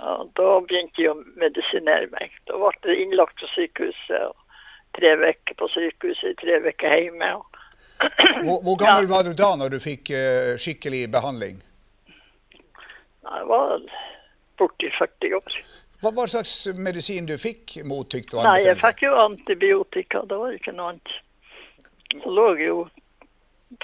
Og 0.00 0.30
da 0.38 0.52
begynte 0.64 0.96
de 0.96 1.08
å 1.10 1.16
medisinere 1.40 2.08
meg. 2.14 2.32
Da 2.48 2.56
ble 2.58 2.72
det 2.86 2.96
innlagt 3.02 3.40
på 3.40 3.50
sykehuset. 3.54 4.30
og 4.30 4.36
Tre 4.96 5.12
uker 5.20 5.56
på 5.58 5.68
sykehuset, 5.70 6.38
tre 6.40 6.58
uker 6.64 6.96
hjemme. 6.96 7.34
Hvor, 8.00 8.62
hvor, 8.64 8.76
gammel 8.80 9.04
ja. 9.04 9.10
var 9.10 9.26
du 9.26 9.34
da 9.36 9.50
når 9.60 9.74
du 9.74 9.78
fikk 9.82 10.12
uh, 10.14 10.54
skikkelig 10.60 11.04
behandling? 11.12 11.58
Jeg 13.30 13.46
var 13.50 13.82
borti 14.58 14.88
40 14.98 15.36
år. 15.36 15.58
Hva 16.00 16.12
hva 16.16 16.24
slags 16.32 16.54
medisin 16.80 17.28
du 17.28 17.36
fikk 17.38 17.76
mot 17.84 18.08
tykktarm? 18.08 18.46
Nei, 18.48 18.62
jeg 18.64 18.78
fikk 18.80 19.04
jo 19.04 19.12
antibiotika. 19.20 20.24
Det 20.28 20.38
var 20.40 20.56
ikke 20.56 20.72
noe 20.76 20.94
annet. 20.94 21.18
Jeg 22.14 22.32
lå 22.38 22.46
jo 22.58 22.78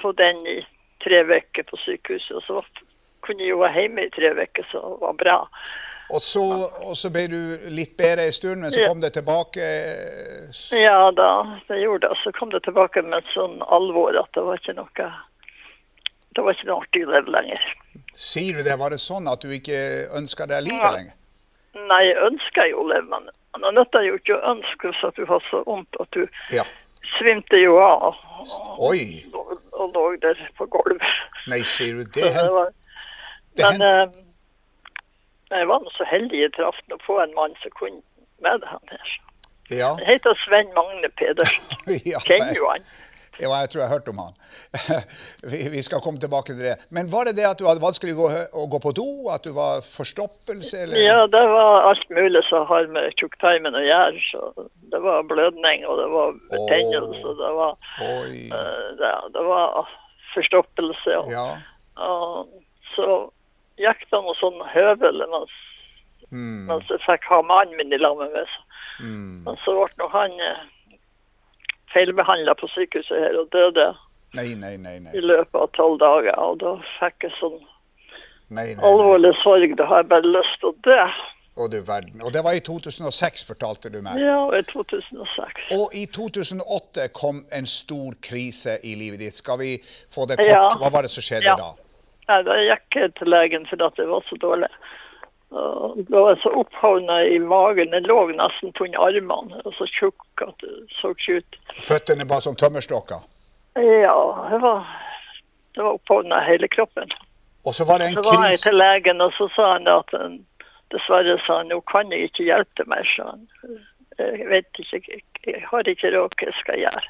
på 0.01 0.11
den 0.17 0.41
i 0.49 0.57
tre 1.03 1.21
uker 1.23 1.67
på 1.69 1.77
sykehuset, 1.85 2.39
og 2.39 2.43
så 2.47 2.87
kunne 3.25 3.45
jeg 3.45 3.53
jo 3.53 3.61
være 3.61 3.83
hjemme 3.83 4.07
i 4.07 4.13
tre 4.15 4.33
uker, 4.33 4.65
så 4.71 4.81
det 4.81 4.97
var 5.03 5.19
bra. 5.21 5.37
Og 6.09 6.21
så, 6.23 6.41
og 6.87 6.95
så, 6.95 7.09
ble 7.11 7.25
du 7.27 7.39
litt 7.73 7.97
bedre 7.99 8.29
en 8.29 8.35
stund, 8.35 8.61
men 8.63 8.71
så 8.71 8.85
kom 8.87 9.01
det 9.03 9.11
tilbake? 9.17 9.63
Ja 10.71 11.09
da, 11.11 11.31
det 11.67 11.81
gjorde 11.81 12.07
det. 12.07 12.19
Så 12.23 12.31
kom 12.37 12.53
det 12.53 12.63
tilbake 12.63 13.03
med 13.03 13.27
sånn 13.33 13.59
alvor 13.67 14.15
at 14.15 14.31
det 14.37 14.45
var 14.47 14.61
ikke 14.61 14.77
noe 14.77 15.09
det 16.37 16.43
var 16.45 16.53
ikke 16.53 16.67
noe 16.69 16.83
artig 16.83 17.01
å 17.01 17.11
leve 17.11 17.33
lenger. 17.33 17.63
Sier 18.13 18.59
du 18.59 18.63
det? 18.63 18.75
Var 18.79 18.93
det 18.93 19.01
sånn 19.01 19.27
at 19.27 19.41
du 19.41 19.51
ikke 19.51 19.79
ønska 20.15 20.45
deg 20.47 20.67
livet 20.67 20.85
ja. 20.85 20.91
lenger? 20.93 21.15
Nei, 21.89 22.03
jeg 22.05 22.19
ønska 22.27 22.67
jo 22.69 22.83
å 22.83 22.87
leve, 22.91 23.07
men 23.09 23.27
det 23.63 23.71
nytta 23.73 24.03
jo 24.05 24.19
ikke 24.19 24.37
å 24.37 24.53
ønske 24.53 24.93
så 24.99 25.09
at 25.09 25.17
du 25.17 25.25
har 25.29 25.41
så 25.49 25.63
vondt 25.65 25.97
at 26.03 26.13
du 26.13 26.23
ja. 26.53 26.63
svimte 27.17 27.57
jo 27.59 27.79
av. 27.81 28.21
Oi. 28.85 29.25
Og, 29.33 29.57
og 29.73 29.97
lå 29.97 30.05
der 30.21 30.39
på 30.59 30.69
gulvet. 30.71 31.09
Nei, 31.49 31.63
sier 31.65 31.99
du 31.99 32.05
det? 32.19 32.29
det 32.37 32.47
var, 32.53 32.71
det 33.57 33.73
men 33.73 34.13
eh, 35.51 35.59
jeg 35.61 35.67
var 35.71 35.83
nå 35.83 35.93
så 35.95 36.07
heldig 36.07 36.43
jeg 36.43 36.53
traff 36.57 36.79
å 36.93 36.99
få 37.05 37.19
en 37.23 37.35
mann 37.37 37.55
som 37.63 37.73
kunne 37.79 38.01
med 38.43 38.61
det 38.61 38.69
han 38.69 38.93
her. 38.93 39.13
Ja. 39.69 39.91
Han 39.97 40.07
heter 40.07 40.37
Sven 40.45 40.73
Magne 40.75 41.09
Pedersen. 41.19 41.63
ja 42.11 42.19
Kjenner 42.23 42.55
jo 42.55 42.69
han. 42.71 42.85
Ja, 43.37 43.51
jeg 43.61 43.69
tror 43.69 43.81
jeg 43.81 43.89
har 43.89 43.99
hørt 43.99 44.07
om 44.09 44.19
han. 44.23 44.37
Vi, 45.75 45.81
skal 45.85 46.01
komme 46.01 46.17
tilbake 46.21 46.55
til 46.55 46.63
det. 46.71 46.75
Men 46.89 47.11
var 47.11 47.27
det 47.27 47.35
det 47.37 47.45
at 47.45 47.59
du 47.59 47.67
hadde 47.67 47.83
vanskelig 47.83 48.15
å 48.15 48.23
gå, 48.23 48.29
å 48.57 48.65
gå 48.73 48.79
på 48.81 48.93
do? 48.97 49.05
At 49.33 49.45
du 49.45 49.51
var 49.53 49.83
forstoppelse? 49.85 50.79
Eller? 50.85 51.01
Ja, 51.03 51.19
det 51.29 51.43
var 51.51 51.85
alt 51.91 52.09
mulig 52.09 52.41
som 52.49 52.65
har 52.69 52.89
med 52.93 53.13
tjukktarmen 53.21 53.77
å 53.77 53.83
gjøre. 53.85 54.23
Så 54.31 54.67
det 54.89 55.01
var 55.05 55.27
blødning, 55.29 55.85
og 55.85 56.01
det 56.01 56.09
var 56.15 56.35
betennelse, 56.49 57.35
det 57.43 57.53
var, 57.59 57.77
eh, 58.01 58.83
det, 59.03 59.13
det 59.37 59.47
var 59.51 59.93
forstoppelse. 60.33 61.17
Og, 61.21 61.31
Ja. 61.35 61.47
og 62.09 62.49
så 62.95 63.19
gikk 63.77 64.05
det 64.11 64.19
noe 64.23 64.35
sånn 64.39 64.61
høvel 64.73 65.23
mens, 65.31 65.55
Mm. 66.31 66.65
mens 66.67 66.89
jeg 66.89 66.99
fikk 67.05 67.23
ha 67.29 67.41
mannen 67.41 67.77
min 67.77 67.93
i 67.93 67.97
lag 67.97 68.17
med 68.17 68.33
meg. 68.33 68.47
Mm. 68.99 69.43
Men 69.45 69.55
så 69.63 69.71
ble 69.77 69.87
nå 70.01 70.09
han 70.11 70.31
eh, 70.43 70.97
feilbehandla 71.93 72.55
på 72.59 72.67
sykehuset 72.73 73.21
her 73.23 73.37
og 73.39 73.47
døde 73.53 73.85
Nei, 74.35 74.49
nei, 74.59 74.75
nei. 74.77 75.13
i 75.15 75.21
løpet 75.23 75.55
av 75.55 75.69
tolv 75.77 75.99
dager. 76.03 76.35
Og 76.43 76.59
da 76.59 76.73
fikk 76.99 77.23
jeg 77.29 77.31
sånn 77.39 77.61
alvorlig 78.83 79.31
sorg. 79.43 79.75
Da 79.79 79.85
har 79.87 80.03
jeg 80.03 80.09
bare 80.11 80.27
lyst 80.27 80.59
til 80.59 80.73
å 80.73 80.75
dø. 80.83 80.99
Og. 81.57 81.73
Og 82.21 82.33
det 82.35 82.43
var 82.45 82.53
i 82.53 82.59
2006, 82.61 83.43
fortalte 83.47 83.89
du 83.89 83.97
meg. 84.05 84.19
Ja, 84.21 84.43
i 84.53 84.61
2006. 84.67 85.63
Og 85.73 85.95
i 85.97 86.03
2008 86.05 87.07
kom 87.17 87.45
en 87.51 87.65
stor 87.65 88.13
krise 88.21 88.75
i 88.85 88.93
livet 88.99 89.19
ditt. 89.23 89.39
Skal 89.39 89.57
vi 89.63 89.71
få 90.13 90.27
det 90.29 90.37
kort? 90.37 90.51
Ja. 90.51 90.67
Hva 90.77 90.91
var 90.93 91.01
det 91.07 91.09
som 91.15 91.23
skjedde 91.25 91.49
Ja. 91.49 91.55
da? 91.55 91.71
Nei, 92.27 92.41
da 92.43 92.55
gikk 92.59 92.97
jeg 92.99 93.13
til 93.15 93.31
legen 93.31 93.67
fordi 93.69 93.85
at 93.87 93.99
jeg 94.01 94.09
var 94.11 94.25
så 94.27 94.37
dårlig. 94.41 94.69
Og 95.49 95.99
Da 96.09 96.19
var 96.19 96.33
jeg 96.33 96.41
så 96.43 96.51
opphovna 96.59 97.21
i 97.23 97.37
magen. 97.39 97.93
Jeg 97.95 98.07
lå 98.07 98.17
nesten 98.35 98.73
på 98.75 98.83
under 98.83 98.99
armene. 98.99 99.55
Jeg 99.55 99.65
var 99.65 99.75
så 99.77 99.87
tjukk 99.87 100.43
at 100.43 100.55
det 100.63 100.73
så 100.99 101.13
ikke 101.15 101.39
ut. 101.39 101.59
Føttene 101.87 102.27
bare 102.27 102.43
som 102.43 102.55
tømmerstokker. 102.55 103.23
Ja, 103.77 104.19
jeg 104.51 104.61
var, 104.61 104.83
det 105.75 105.83
var 105.85 105.93
opphovna 105.93 106.41
hele 106.43 106.67
kroppen. 106.67 107.13
Og 107.65 107.75
så 107.75 107.85
var 107.87 107.99
det 107.99 108.09
en 108.09 108.19
Så 108.19 108.25
var 108.27 108.49
jeg 108.49 108.59
til 108.59 108.75
legen, 108.75 109.21
og 109.21 109.33
så 109.33 109.47
sa 109.55 109.71
han 109.73 109.87
at 109.87 110.11
han, 110.11 110.39
dessverre 110.91 111.37
sa 111.45 111.61
han, 111.61 111.71
nå 111.71 111.79
kan 111.91 112.11
jeg 112.11 112.29
ikke 112.31 112.47
hjelpe 112.47 112.83
meg. 112.87 113.05
mer, 113.05 113.13
sa 113.15 113.31
han. 113.31 113.47
Jeg 114.17 114.47
vet 114.49 114.79
ikke, 114.81 115.01
jeg, 115.45 115.63
har 115.69 115.87
ikke 115.87 116.11
råd 116.15 116.35
hva 116.39 116.47
jeg 116.47 116.59
skal 116.59 116.79
gjøre. 116.81 117.01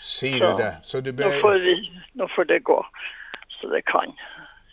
Sier 0.00 0.38
Så, 0.38 0.50
du 0.50 0.60
det? 0.62 0.72
Så 0.84 1.00
du 1.00 1.10
Nå 1.12 1.30
får, 1.40 1.58
vi, 1.64 1.76
nå 2.14 2.28
får 2.34 2.44
det 2.52 2.60
gå. 2.64 2.78
Så 3.58 3.70
det 3.72 3.84
kan. 3.90 4.14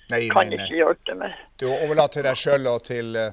Nei, 0.09 0.19
nei, 0.27 0.29
Kan 0.33 0.51
ikke 0.53 0.75
hjelpe 0.77 1.15
mer. 1.17 1.35
Du 1.57 1.65
overlater 1.71 2.24
deg 2.27 2.38
sjøl 2.38 2.67
og 2.69 2.83
til 2.85 3.15
uh, 3.17 3.31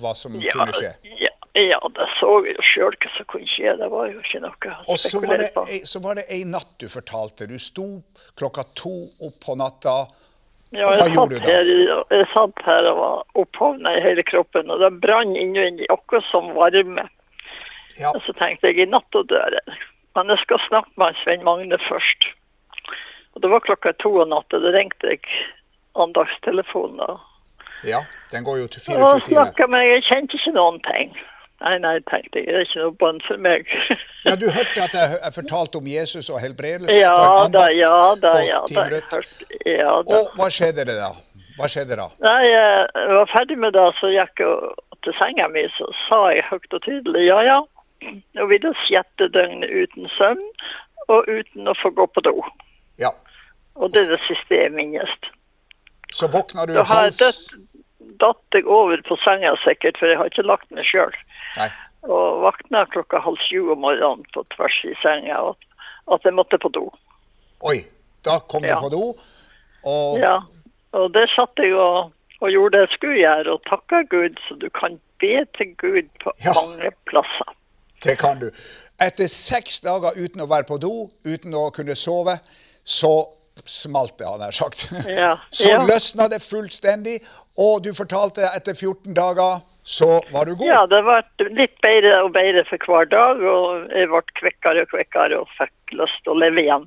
hva 0.00 0.14
som 0.16 0.34
Ja, 0.40 0.52
kunne 0.52 0.72
skje. 0.76 0.90
ja, 1.20 1.30
ja, 1.56 1.78
det 1.96 2.06
så 2.18 2.32
jeg 2.44 2.56
jo 2.58 2.62
sjøl 2.62 2.96
hva 3.00 3.10
som 3.16 3.26
kunne 3.32 3.48
skje. 3.48 3.76
Det 3.80 3.88
var 3.90 4.10
jo 4.12 4.20
ikke 4.20 4.40
noe 4.44 4.72
å 4.74 4.74
Og 4.86 4.98
så 5.00 5.08
spekulere 5.14 5.48
på. 5.54 5.64
ei- 5.68 5.84
så 5.88 6.02
var 6.04 6.14
det 6.20 6.26
ei 6.28 6.42
natt 6.44 6.74
du 6.78 6.88
fortalte. 6.92 7.48
Du 7.48 7.58
sto 7.58 8.02
klokka 8.36 8.64
to 8.76 8.92
opp 9.20 9.38
på 9.40 9.56
natta. 9.56 10.06
Ja, 10.72 10.86
jeg, 10.94 11.14
gjorde 11.16 11.40
satt 11.40 11.48
her, 11.50 11.70
jeg 12.14 12.26
satt 12.34 12.60
her 12.62 12.86
og 12.92 12.98
var 13.00 13.24
opphovna 13.42 13.96
i 13.96 14.02
hele 14.04 14.22
kroppen, 14.22 14.68
og 14.70 14.78
det 14.78 14.92
brann 15.02 15.32
innvendig, 15.34 15.88
akkurat 15.90 16.22
som 16.30 16.52
varme. 16.54 17.08
Ja, 17.98 18.12
Og 18.14 18.22
så 18.22 18.32
tenkte 18.38 18.68
jeg 18.70 18.78
i 18.78 18.86
natt 18.86 19.10
og 19.18 19.26
dør 19.32 19.50
jeg. 19.56 19.78
Men 20.14 20.28
jeg 20.30 20.38
skal 20.44 20.60
snakke 20.68 20.92
med 20.96 21.16
Svein 21.24 21.42
Magne 21.42 21.78
først. 21.88 22.28
Og 23.34 23.42
det 23.42 23.50
var 23.50 23.60
klokka 23.66 23.92
to 23.98 24.12
om 24.22 24.30
natta. 24.30 24.60
Da 24.62 24.70
ringte 24.74 25.10
jeg 25.10 25.24
andagstelefonen. 26.02 27.00
og- 27.00 27.20
ja. 27.84 28.00
Den 28.32 28.44
går 28.44 28.56
jo 28.60 28.66
til 28.66 28.82
24 28.82 29.20
timer. 29.20 29.44
snakka 29.44 29.66
med 29.66 29.86
Jeg 29.88 30.02
kjente 30.04 30.36
ikke 30.36 30.52
noen 30.54 30.80
ting. 30.84 31.14
Nei, 31.60 31.78
nei, 31.78 31.98
tenkte 32.08 32.38
jeg. 32.40 32.46
Det 32.46 32.54
er 32.56 32.60
ikke 32.64 32.80
noe 32.82 32.92
bånd 32.92 33.22
for 33.26 33.36
meg. 33.36 33.66
Ja, 34.24 34.34
Du 34.36 34.46
hørte 34.50 34.82
at 34.84 34.92
jeg, 34.92 35.16
jeg 35.24 35.32
fortalte 35.34 35.76
om 35.80 35.86
Jesus 35.86 36.28
og 36.30 36.40
helbredelse 36.40 36.92
ja 36.98 37.08
da, 37.48 37.66
ja 37.72 38.14
da, 38.20 38.32
ja 38.44 38.60
da. 38.68 38.84
Hørte- 38.84 39.24
Ja 39.66 40.02
da. 40.02 40.18
Og 40.20 40.32
hva 40.36 40.48
skjedde 40.52 40.84
det 40.84 40.96
da? 41.00 41.10
Hva 41.58 41.68
skjedde 41.68 41.96
da? 41.96 42.06
Nei, 42.20 42.42
jeg 42.48 43.08
var 43.16 43.26
ferdig 43.32 43.58
med 43.58 43.72
det, 43.72 43.86
så 44.00 44.08
gikk 44.12 44.40
jeg 44.44 44.72
til 45.04 45.12
senga 45.18 45.48
mi, 45.48 45.64
så 45.76 45.88
sa 46.08 46.20
jeg 46.32 46.44
høyt 46.50 46.72
og 46.76 46.82
tydelig 46.84 47.26
ja, 47.26 47.40
ja. 47.44 47.58
Nå 48.36 48.46
blir 48.48 48.60
det 48.60 48.74
sjette 48.86 49.28
døgnet 49.32 49.68
uten 49.72 50.08
søvn, 50.16 50.40
og 51.08 51.24
uten 51.28 51.68
å 51.68 51.74
få 51.76 51.90
gå 51.96 52.06
på 52.12 52.20
do. 52.24 52.32
Ja. 52.98 53.10
Og 53.76 53.92
det 53.92 54.04
er 54.06 54.16
det 54.16 54.20
siste 54.28 54.56
jeg 54.56 54.72
minnes. 54.72 55.10
Så 56.12 56.26
våkna 56.28 56.66
du 56.66 56.74
hals 56.82 57.20
datt 58.20 58.42
jeg 58.52 58.66
over 58.66 59.00
på 59.06 59.16
senga 59.24 59.54
sikkert, 59.64 59.96
for 59.98 60.06
jeg 60.10 60.18
har 60.18 60.28
ikke 60.28 60.42
lagt 60.44 60.70
meg 60.74 60.84
sjøl. 60.84 61.14
Og 62.02 62.42
våkna 62.44 62.84
klokka 62.92 63.20
halv 63.24 63.38
sju 63.44 63.70
om 63.72 63.80
morgenen 63.84 64.24
på 64.34 64.42
tvers 64.56 64.80
i 64.88 64.94
senga, 65.02 65.38
og 65.40 65.56
at 66.12 66.24
jeg 66.24 66.34
måtte 66.36 66.58
på 66.60 66.68
do. 66.74 66.90
Oi. 67.62 67.78
Da 68.24 68.38
kom 68.52 68.64
Ja. 68.64 68.74
du 68.74 68.80
på 68.80 68.90
do. 68.92 69.04
Og 69.84 70.18
Ja, 70.20 70.40
og 70.92 71.14
det 71.14 71.30
satt 71.30 71.56
jeg 71.56 71.72
og, 71.74 72.12
og 72.40 72.50
gjorde 72.50 72.76
det 72.76 72.88
jeg 72.88 72.96
skulle 72.98 73.16
gjøre, 73.22 73.52
og 73.54 73.62
takka 73.64 74.02
Gud, 74.10 74.36
så 74.48 74.54
du 74.60 74.68
kan 74.68 75.00
be 75.20 75.44
til 75.56 75.74
Gud 75.76 76.08
på 76.24 76.32
Ja. 76.44 76.52
mange 76.60 76.90
plasser. 77.06 77.48
det 78.04 78.18
kan 78.18 78.38
du. 78.40 78.50
Etter 79.00 79.28
seks 79.28 79.80
dager 79.80 80.12
uten 80.16 80.40
å 80.40 80.46
være 80.48 80.64
på 80.68 80.78
do, 80.80 81.10
uten 81.24 81.54
å 81.54 81.70
kunne 81.72 81.96
sove, 81.96 82.38
så 82.84 83.28
smalt 83.66 84.18
det, 84.18 84.26
han 84.26 84.40
har 84.40 84.52
sagt. 84.52 84.86
Ja. 85.08 85.36
Så 85.50 85.68
Ja. 85.68 85.82
løsna 85.86 86.28
det 86.28 86.40
fullstendig, 86.42 87.20
og 87.58 87.82
du 87.84 87.92
fortalte 87.94 88.48
etter 88.54 88.74
14 88.74 89.14
dager, 89.14 89.60
så 89.84 90.20
var 90.32 90.44
du 90.46 90.54
god. 90.54 90.66
Ja, 90.68 90.86
det 90.86 91.00
ble 91.02 91.48
litt 91.56 91.76
bedre 91.82 92.22
og 92.24 92.32
bedre 92.32 92.64
for 92.68 92.78
hver 92.86 93.08
dag, 93.10 93.40
og 93.42 93.88
jeg 93.90 94.08
ble 94.12 94.22
kvikkere 94.38 94.82
og 94.84 94.90
kvikkere 94.92 95.40
og 95.40 95.48
fikk 95.58 95.94
lyst 95.98 96.20
til 96.24 96.32
å 96.34 96.38
leve 96.38 96.62
igjen. 96.62 96.84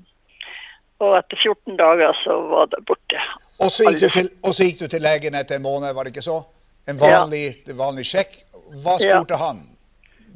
Og 1.03 1.17
etter 1.17 1.37
14 1.41 1.75
dager 1.77 2.13
så 2.23 2.37
var 2.51 2.69
det 2.71 2.83
borte. 2.87 3.19
Og 3.59 3.71
så 3.71 3.89
gikk, 3.89 3.99
du 3.99 4.09
til, 4.09 4.29
gikk 4.55 4.79
du 4.79 4.87
til 4.87 5.01
legen 5.03 5.35
etter 5.35 5.55
en 5.59 5.65
måned, 5.65 5.93
var 5.95 6.03
det 6.05 6.13
ikke 6.15 6.23
så? 6.25 6.39
En 6.87 6.97
vanlig, 6.99 7.63
vanlig 7.75 8.05
sjekk. 8.07 8.37
Hva 8.83 8.97
Ja. 9.01 9.19
spurte 9.19 9.37
han? 9.41 9.59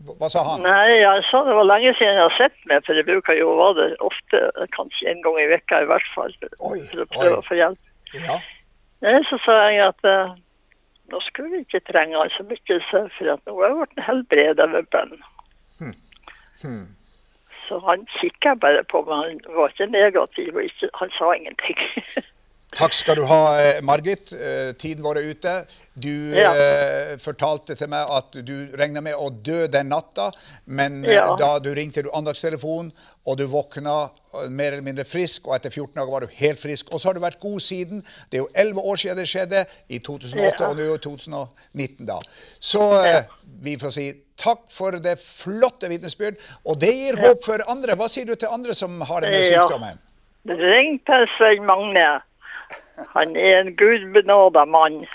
Hva 0.06 0.30
sa 0.32 0.44
han? 0.46 0.64
Nei, 0.66 1.00
jeg 1.02 1.24
sa 1.28 1.42
det 1.48 1.56
var 1.58 1.68
lenge 1.68 1.94
siden 1.98 2.16
jeg 2.16 2.24
har 2.24 2.36
sett 2.38 2.58
meg, 2.70 2.84
for 2.86 2.98
jeg 2.98 3.08
bruker 3.08 3.38
jo 3.40 3.50
å 3.52 3.58
være 3.60 3.78
der 3.80 3.96
ofte, 4.06 4.42
kanskje 4.76 5.10
en 5.12 5.24
gang 5.26 5.40
i 5.42 5.48
vekka 5.52 5.82
i 5.84 5.90
hvert 5.90 6.12
fall, 6.14 6.36
Oi, 6.60 6.80
for 6.92 7.04
å 7.04 7.08
prøve 7.16 7.32
oi. 7.34 7.40
å 7.40 7.48
få 7.48 7.58
hjelp. 7.58 7.94
Ja. 8.16 8.38
Nei, 9.06 9.16
så 9.30 9.40
sa 9.44 9.58
jeg 9.68 9.82
at 9.84 10.08
uh, 10.08 10.36
nå 11.12 11.22
skulle 11.26 11.52
vi 11.54 11.64
ikke 11.66 11.84
trenge 11.90 12.28
så 12.36 12.46
mye, 12.48 12.80
for 12.92 13.34
at 13.34 13.50
nå 13.50 13.58
er 13.58 13.68
jeg 13.68 13.82
blitt 13.82 14.06
helbredet 14.08 14.70
ved 14.74 14.88
bønn. 14.96 15.18
Hmm. 16.62 16.88
Så 17.68 17.78
han 17.84 18.08
kikka 18.16 18.56
bare 18.56 18.84
på 18.88 19.04
meg, 19.10 19.44
han 19.46 19.60
var 19.60 19.74
ikke 19.74 19.92
negativ, 19.92 20.56
og 20.56 20.64
ikke, 20.70 20.90
han 21.02 21.14
sa 21.18 21.34
ingenting. 21.36 21.84
Takk 22.76 22.92
skal 22.94 23.16
du 23.16 23.24
ha, 23.26 23.60
eh, 23.62 23.78
Margit. 23.82 24.34
Eh, 24.36 24.74
Tiden 24.78 25.02
vår 25.04 25.18
er 25.22 25.30
ute. 25.32 25.54
Du 25.98 26.10
Ja. 26.36 26.52
eh, 26.54 27.16
fortalte 27.18 27.76
til 27.78 27.88
meg 27.88 28.06
at 28.12 28.32
du 28.46 28.68
regna 28.78 29.02
med 29.02 29.16
å 29.16 29.30
dø 29.32 29.68
den 29.68 29.88
natta, 29.90 30.32
men 30.68 31.04
eh, 31.06 31.14
Ja. 31.14 31.36
da 31.38 31.60
du 31.60 31.74
ringte 31.74 32.04
du 32.04 32.10
andagstelefonen, 32.14 32.92
og 33.26 33.38
du 33.38 33.48
våkna 33.48 34.12
mer 34.50 34.74
eller 34.74 34.82
mindre 34.84 35.06
frisk, 35.06 35.48
og 35.48 35.56
etter 35.56 35.70
14 35.72 35.96
dager 35.96 36.12
var 36.12 36.20
du 36.20 36.28
helt 36.28 36.60
frisk. 36.60 36.92
Og 36.94 37.00
så 37.00 37.06
har 37.08 37.14
du 37.14 37.20
vært 37.22 37.40
god 37.40 37.60
siden. 37.62 38.04
Det 38.30 38.38
er 38.38 38.44
jo 38.44 38.50
11 38.54 38.78
år 38.84 38.96
siden 38.98 39.16
det 39.16 39.28
skjedde, 39.28 39.66
i 39.90 40.00
2008, 40.00 40.60
Ja. 40.60 40.70
og 40.70 40.76
nå 40.76 40.82
er 40.82 40.98
jo 40.98 40.98
2019 40.98 42.06
da. 42.06 42.20
Så 42.60 43.06
eh, 43.06 43.24
vi 43.62 43.78
får 43.78 43.92
si 43.94 44.14
takk 44.38 44.70
for 44.70 44.92
det 44.92 45.18
flotte 45.20 45.88
vitnesbyrd, 45.90 46.36
og 46.66 46.80
det 46.80 46.92
gir 46.94 47.16
håp 47.16 47.44
for 47.44 47.58
andre. 47.68 47.96
Hva 47.96 48.10
sier 48.10 48.26
du 48.26 48.36
til 48.36 48.50
andre 48.52 48.76
som 48.76 49.00
har 49.02 49.22
denne 49.22 49.42
sykdommen? 49.46 49.98
Ring 50.46 51.00
til 51.06 51.26
Svein 51.38 51.66
Magne. 51.66 52.22
Han 53.14 53.36
er 53.36 53.60
en 53.62 53.76
gudbenåda 53.76 54.66
mann. 54.66 55.06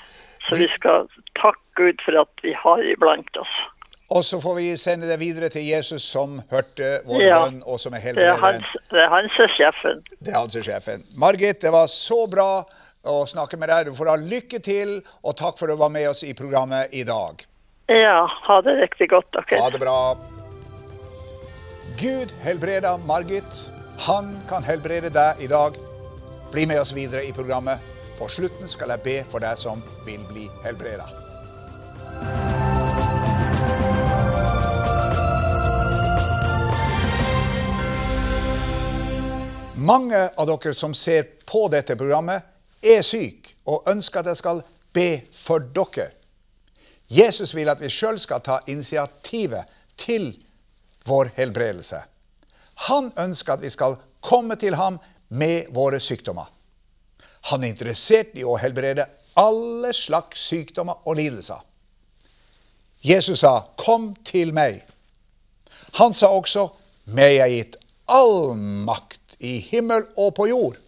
Så 0.49 0.57
vi 0.59 0.69
skal 0.75 1.07
takke 1.39 1.59
Gud 1.79 2.03
for 2.05 2.21
at 2.21 2.43
vi 2.43 2.53
har 2.59 2.83
iblant 2.83 3.37
oss. 3.37 3.55
Og 4.13 4.25
så 4.25 4.41
får 4.41 4.55
vi 4.59 4.77
sende 4.77 5.09
det 5.09 5.17
videre 5.21 5.49
til 5.49 5.65
Jesus, 5.65 6.03
som 6.03 6.43
hørte 6.51 7.01
vår 7.07 7.23
Ja. 7.23 7.39
bønn, 7.45 7.63
og 7.67 7.81
som 7.81 7.95
er 7.95 7.97
er 7.97 8.01
helbrederen. 8.01 8.65
det 8.91 9.01
er 9.01 9.09
han 9.09 9.29
som 9.37 9.45
er 9.45 9.53
sjefen. 9.57 10.03
Det 10.21 10.35
er 10.35 10.39
han 10.39 10.51
som 10.51 10.59
er 10.61 10.65
sjefen. 10.65 11.05
Margit, 11.17 11.61
det 11.63 11.73
var 11.73 11.87
så 11.87 12.27
bra 12.31 12.65
å 13.05 13.27
snakke 13.27 13.57
med 13.57 13.69
deg. 13.69 13.87
Du 13.87 13.95
får 13.95 14.09
ha 14.11 14.17
lykke 14.17 14.59
til, 14.63 15.03
og 15.25 15.37
takk 15.37 15.59
for 15.59 15.67
at 15.67 15.79
du 15.79 15.81
var 15.81 15.89
med 15.89 16.09
oss 16.09 16.23
i 16.23 16.35
programmet 16.35 16.93
i 16.93 17.05
dag. 17.05 17.47
Ja, 17.89 18.27
ha 18.27 18.61
det 18.61 18.77
riktig 18.83 19.09
godt, 19.11 19.31
dere. 19.33 19.61
Ha 19.63 19.71
det 19.71 19.81
bra. 19.81 20.17
Gud 21.99 22.33
helbreder 22.43 22.99
Margit. 23.07 23.71
Han 24.07 24.43
kan 24.49 24.63
helbrede 24.63 25.11
deg 25.11 25.41
i 25.41 25.47
dag. 25.47 25.77
Bli 26.53 26.67
med 26.67 26.81
oss 26.81 26.93
videre 26.93 27.25
i 27.25 27.33
programmet. 27.33 27.81
På 28.19 28.29
slutten 28.29 28.69
skal 28.69 28.91
jeg 28.93 29.01
be 29.03 29.13
for 29.33 29.41
deg 29.41 29.57
som 29.57 29.81
vil 30.05 30.21
bli 30.29 30.43
helbreda. 30.61 31.07
Mange 39.81 40.21
av 40.37 40.51
dere 40.51 40.75
som 40.77 40.93
ser 40.93 41.25
på 41.49 41.65
dette 41.73 41.97
programmet, 41.97 42.45
er 42.85 43.01
syke 43.01 43.57
og 43.65 43.89
ønsker 43.89 44.21
at 44.21 44.35
jeg 44.35 44.41
skal 44.43 44.61
be 44.93 45.09
for 45.33 45.65
dere. 45.73 46.11
Jesus 47.09 47.55
vil 47.57 47.73
at 47.73 47.81
vi 47.81 47.89
sjøl 47.89 48.21
skal 48.21 48.45
ta 48.45 48.59
initiativet 48.69 49.73
til 49.97 50.35
vår 51.09 51.33
helbredelse. 51.41 52.03
Han 52.93 53.09
ønsker 53.17 53.57
at 53.57 53.65
vi 53.65 53.73
skal 53.73 53.97
komme 54.21 54.61
til 54.61 54.77
ham 54.77 55.01
med 55.33 55.73
våre 55.73 56.01
sykdommer. 56.01 56.47
Han 57.51 57.65
er 57.65 57.73
interessert 57.73 58.37
i 58.39 58.45
å 58.45 58.59
helbrede 58.61 59.07
alle 59.41 59.93
slags 59.97 60.45
sykdommer 60.51 61.01
og 61.09 61.17
lidelser. 61.17 61.63
Jesus 63.03 63.41
sa, 63.41 63.61
'Kom 63.77 64.15
til 64.25 64.53
meg'. 64.53 64.83
Han 65.93 66.13
sa 66.13 66.27
også, 66.27 66.69
'Meg 67.07 67.37
er 67.37 67.49
gitt 67.49 67.77
all 68.09 68.55
makt 68.57 69.37
i 69.41 69.59
himmel 69.59 70.05
og 70.17 70.35
på 70.35 70.47
jord'. 70.47 70.79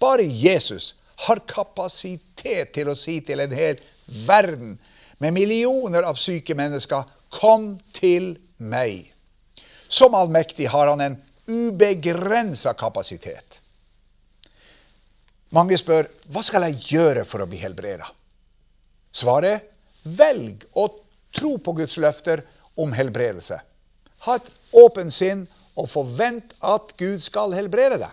Bare 0.00 0.24
Jesus 0.24 0.94
har 1.16 1.38
kapasitet 1.48 2.72
til 2.72 2.88
å 2.88 2.94
si 2.94 3.20
til 3.20 3.40
en 3.40 3.52
hel 3.52 3.76
verden 4.26 4.78
med 5.18 5.32
millioner 5.32 6.02
av 6.02 6.16
syke 6.16 6.54
mennesker, 6.54 7.02
'Kom 7.30 7.80
til 7.92 8.38
meg'. 8.58 9.12
Som 9.88 10.14
allmektig 10.14 10.68
har 10.68 10.88
han 10.88 11.00
en 11.00 11.22
ubegrensa 11.46 12.74
kapasitet. 12.78 13.60
Mange 15.54 15.78
spør 15.78 16.08
hva 16.32 16.42
skal 16.44 16.66
jeg 16.68 16.82
gjøre 16.90 17.24
for 17.28 17.42
å 17.42 17.48
bli 17.48 17.60
helbreda? 17.60 18.06
Svaret 19.14 19.70
velg 20.06 20.66
å 20.76 20.88
tro 21.36 21.56
på 21.58 21.74
Guds 21.78 21.98
løfter 22.02 22.42
om 22.76 22.92
helbredelse. 22.92 23.58
Ha 24.26 24.36
et 24.36 24.50
åpent 24.76 25.14
sinn 25.14 25.46
og 25.76 25.88
forvent 25.90 26.54
at 26.64 26.94
Gud 26.98 27.22
skal 27.24 27.54
helbrede 27.56 28.00
deg. 28.00 28.12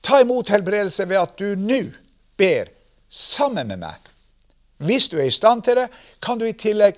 Ta 0.00 0.20
imot 0.22 0.50
helbredelse 0.52 1.06
ved 1.08 1.20
at 1.20 1.36
du 1.38 1.54
nå 1.58 1.82
ber 2.40 2.70
sammen 3.08 3.68
med 3.68 3.82
meg. 3.82 3.96
Hvis 4.80 5.10
du 5.12 5.18
er 5.18 5.28
i 5.28 5.34
stand 5.34 5.64
til 5.66 5.76
det, 5.76 5.88
kan 6.24 6.40
du 6.40 6.46
i 6.48 6.56
tillegg 6.56 6.96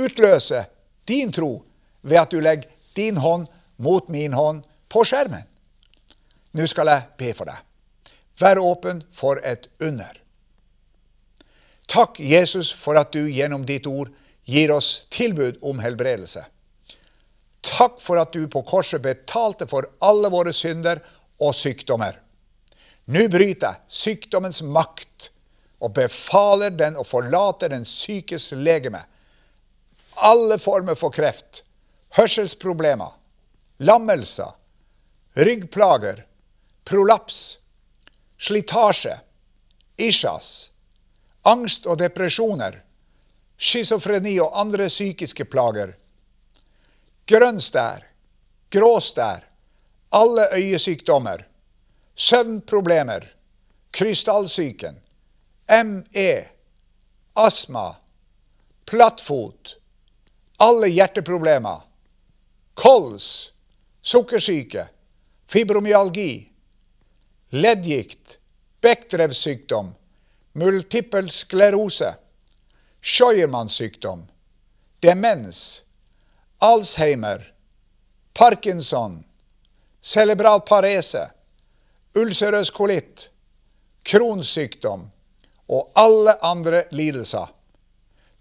utløse 0.00 0.64
din 1.06 1.30
tro 1.32 1.54
ved 2.02 2.18
at 2.18 2.32
du 2.32 2.40
legger 2.42 2.70
din 2.96 3.20
hånd 3.22 3.46
mot 3.76 4.08
min 4.08 4.32
hånd 4.32 4.64
på 4.92 5.04
skjermen. 5.08 5.44
Nå 6.52 6.66
skal 6.68 6.90
jeg 6.92 7.08
be 7.18 7.30
for 7.36 7.48
deg. 7.48 7.60
Vær 8.40 8.60
åpen 8.60 9.02
for 9.14 9.40
et 9.44 9.68
under. 9.80 10.18
Takk, 11.88 12.20
Jesus, 12.20 12.70
for 12.72 12.96
at 12.96 13.12
du 13.12 13.24
gjennom 13.28 13.66
ditt 13.68 13.86
ord 13.86 14.12
gir 14.48 14.72
oss 14.72 15.06
tilbud 15.12 15.60
om 15.62 15.80
helbredelse. 15.82 16.44
Takk 17.62 18.00
for 18.02 18.18
at 18.18 18.32
du 18.34 18.46
på 18.50 18.64
korset 18.66 19.02
betalte 19.04 19.68
for 19.70 19.86
alle 20.02 20.30
våre 20.32 20.54
synder 20.56 21.02
og 21.42 21.54
sykdommer. 21.54 22.18
Nå 23.12 23.26
bryter 23.30 23.68
jeg 23.68 23.98
sykdommens 24.02 24.62
makt 24.62 25.30
og 25.82 25.94
befaler 25.96 26.74
den 26.74 26.98
å 26.98 27.06
forlate 27.06 27.70
den 27.72 27.86
sykes 27.88 28.52
legeme. 28.54 29.02
Alle 30.22 30.58
former 30.62 30.98
for 30.98 31.14
kreft, 31.14 31.62
hørselsproblemer, 32.18 33.14
lammelser, 33.82 34.52
ryggplager, 35.32 36.26
prolaps, 36.84 37.58
slitasje, 38.38 39.20
isjas, 39.96 40.70
angst 41.42 41.86
og 41.86 41.98
depresjoner, 41.98 42.82
schizofreni 43.58 44.36
og 44.42 44.54
andre 44.60 44.86
psykiske 44.90 45.46
plager, 45.50 45.96
grønn 47.26 47.60
stær, 47.62 48.06
grå 48.70 48.96
stær, 49.02 49.46
alle 50.14 50.48
øyesykdommer, 50.54 51.46
søvnproblemer, 52.14 53.26
krystallsyken, 53.90 54.98
ME, 55.86 56.32
astma, 57.34 57.86
plattfot, 58.86 59.78
alle 60.60 60.90
hjerteproblemer, 60.92 61.80
kols, 62.74 63.52
sukkersyke, 64.02 64.88
fibromyalgi, 65.48 66.52
leddgikt, 67.50 68.38
bekkrevssykdom, 68.80 69.94
multippel 70.52 71.30
sklerose, 71.30 72.14
Scheuermanns 73.02 73.74
sykdom, 73.74 74.28
demens, 75.02 75.82
Alzheimer, 76.58 77.54
Parkinson, 78.34 79.24
cerebral 80.00 80.60
parese, 80.60 81.24
ulcerøs 82.14 82.70
kolitt, 82.70 83.30
kronsykdom 84.06 85.08
og 85.66 85.90
alle 85.98 86.36
andre 86.46 86.84
lidelser. 86.94 87.50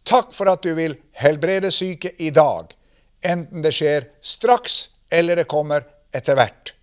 Takk 0.06 0.30
for 0.34 0.50
at 0.54 0.62
du 0.62 0.74
vil 0.78 0.96
helbrede 1.18 1.72
syke 1.74 2.14
i 2.22 2.30
dag, 2.30 2.70
enten 3.26 3.66
det 3.66 3.74
skjer 3.74 4.10
straks 4.22 4.91
eller 5.12 5.36
det 5.36 5.50
kommer 5.52 5.84
etter 6.16 6.36
hvert. 6.40 6.74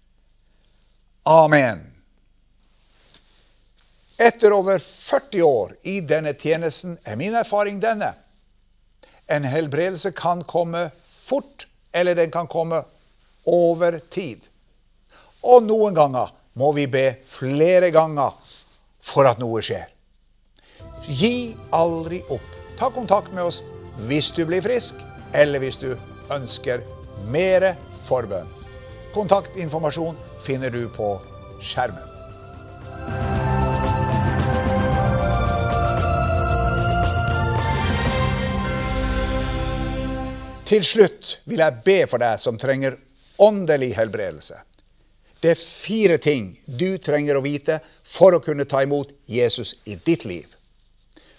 Amen. 1.28 1.80
Etter 4.18 4.52
over 4.52 4.78
40 4.78 5.42
år 5.42 5.76
i 5.82 6.00
denne 6.00 6.34
tjenesten 6.34 6.96
er 7.04 7.16
min 7.16 7.36
erfaring 7.38 7.80
denne. 7.80 8.12
En 9.26 9.44
helbredelse 9.44 10.12
kan 10.16 10.42
komme 10.44 10.88
fort, 11.02 11.68
eller 11.92 12.14
den 12.14 12.30
kan 12.30 12.48
komme 12.50 12.82
over 13.46 13.98
tid. 14.10 14.48
Og 15.42 15.62
noen 15.62 15.94
ganger 15.94 16.32
må 16.58 16.72
vi 16.74 16.88
be 16.90 17.06
flere 17.28 17.92
ganger 17.94 18.34
for 19.04 19.28
at 19.30 19.38
noe 19.40 19.62
skjer. 19.62 19.86
Gi 21.06 21.54
aldri 21.70 22.20
opp. 22.28 22.54
Ta 22.78 22.90
kontakt 22.90 23.32
med 23.32 23.46
oss 23.48 23.62
hvis 24.08 24.32
du 24.34 24.44
blir 24.48 24.64
frisk, 24.64 24.98
eller 25.32 25.62
hvis 25.62 25.78
du 25.80 25.92
ønsker 26.34 26.82
mer 27.26 27.72
forbønn. 28.04 28.48
Kontaktinformasjon 29.14 30.16
finner 30.44 30.70
du 30.70 30.84
på 30.92 31.16
skjermen. 31.64 32.04
Til 40.68 40.84
slutt 40.84 41.38
vil 41.48 41.62
jeg 41.62 41.80
be 41.84 42.00
for 42.10 42.20
deg 42.20 42.40
som 42.42 42.58
trenger 42.60 42.98
åndelig 43.40 43.94
helbredelse. 43.96 44.58
Det 45.40 45.54
er 45.54 45.60
fire 45.60 46.18
ting 46.20 46.50
du 46.66 46.98
trenger 47.00 47.38
å 47.38 47.44
vite 47.44 47.78
for 48.04 48.34
å 48.36 48.42
kunne 48.44 48.66
ta 48.68 48.82
imot 48.84 49.14
Jesus 49.30 49.76
i 49.88 49.96
ditt 49.96 50.26
liv. 50.28 50.44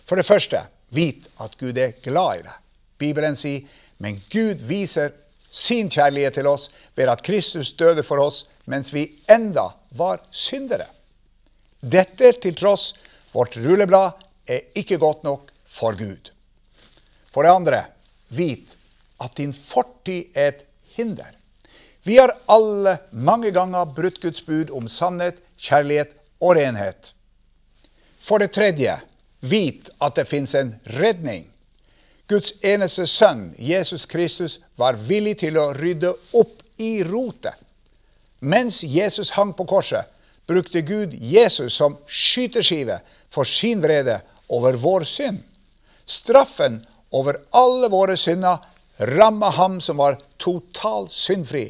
For 0.07 0.17
det 0.17 0.25
første, 0.25 0.63
vit 0.89 1.27
at 1.43 1.57
Gud 1.59 1.77
er 1.77 1.97
glad 2.01 2.39
i 2.39 2.45
deg. 2.47 2.55
Bibelen 2.99 3.37
sier, 3.37 3.67
men 4.01 4.21
Gud 4.31 4.63
viser 4.65 5.13
sin 5.49 5.89
kjærlighet 5.89 6.37
til 6.37 6.47
oss 6.47 6.69
ved 6.95 7.09
at 7.09 7.23
Kristus 7.25 7.73
døde 7.73 8.03
for 8.05 8.21
oss 8.21 8.45
mens 8.69 8.93
vi 8.93 9.07
enda 9.31 9.69
var 9.97 10.21
syndere. 10.31 10.87
Dette 11.79 12.33
til 12.43 12.55
tross 12.59 12.93
vårt 13.33 13.57
rulleblad 13.57 14.19
er 14.49 14.69
ikke 14.77 14.99
godt 15.01 15.23
nok 15.23 15.51
for 15.65 15.97
Gud. 15.97 16.31
For 17.31 17.45
det 17.45 17.53
andre, 17.53 17.83
vit 18.29 18.75
at 19.21 19.35
din 19.37 19.53
fortid 19.53 20.33
er 20.35 20.53
et 20.53 20.65
hinder. 20.95 21.35
Vi 22.03 22.17
har 22.17 22.33
alle 22.49 22.97
mange 23.11 23.51
ganger 23.51 23.91
brutt 23.95 24.21
Guds 24.21 24.41
bud 24.41 24.71
om 24.73 24.87
sannhet, 24.89 25.41
kjærlighet 25.59 26.15
og 26.41 26.55
renhet. 26.57 27.13
For 28.19 28.41
det 28.41 28.53
tredje, 28.55 28.95
vit 29.41 29.89
at 30.01 30.15
det 30.15 30.27
fins 30.27 30.55
en 30.55 30.73
redning. 30.99 31.48
Guds 32.29 32.53
eneste 32.61 33.07
sønn, 33.09 33.49
Jesus 33.57 34.05
Kristus, 34.05 34.59
var 34.77 34.99
villig 35.01 35.39
til 35.41 35.57
å 35.57 35.71
rydde 35.73 36.11
opp 36.37 36.61
i 36.77 37.01
rotet. 37.03 37.57
Mens 38.39 38.83
Jesus 38.85 39.33
hang 39.35 39.51
på 39.57 39.65
korset, 39.67 40.05
brukte 40.49 40.81
Gud 40.85 41.13
Jesus 41.13 41.75
som 41.77 41.97
skyteskive 42.07 42.99
for 43.33 43.49
sin 43.49 43.81
vrede 43.81 44.19
over 44.49 44.77
vår 44.79 45.05
synd. 45.09 45.41
Straffen 46.05 46.79
over 47.13 47.41
alle 47.53 47.89
våre 47.89 48.17
synder 48.17 48.61
ramma 49.17 49.49
ham 49.49 49.77
som 49.81 49.97
var 49.97 50.17
totalt 50.37 51.13
syndfri. 51.13 51.67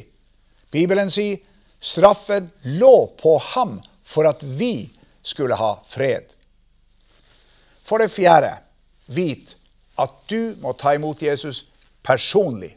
Bibelen 0.70 1.10
sier 1.10 1.40
straffen 1.80 2.50
lå 2.80 3.10
på 3.20 3.36
ham 3.52 3.78
for 4.04 4.28
at 4.28 4.44
vi 4.44 4.90
skulle 5.22 5.56
ha 5.56 5.74
fred. 5.88 6.24
For 7.84 8.00
det 8.00 8.12
fjerde, 8.12 8.52
vit 9.10 9.56
at 10.00 10.16
du 10.30 10.56
må 10.62 10.72
ta 10.78 10.94
imot 10.96 11.22
Jesus 11.22 11.64
personlig. 12.06 12.76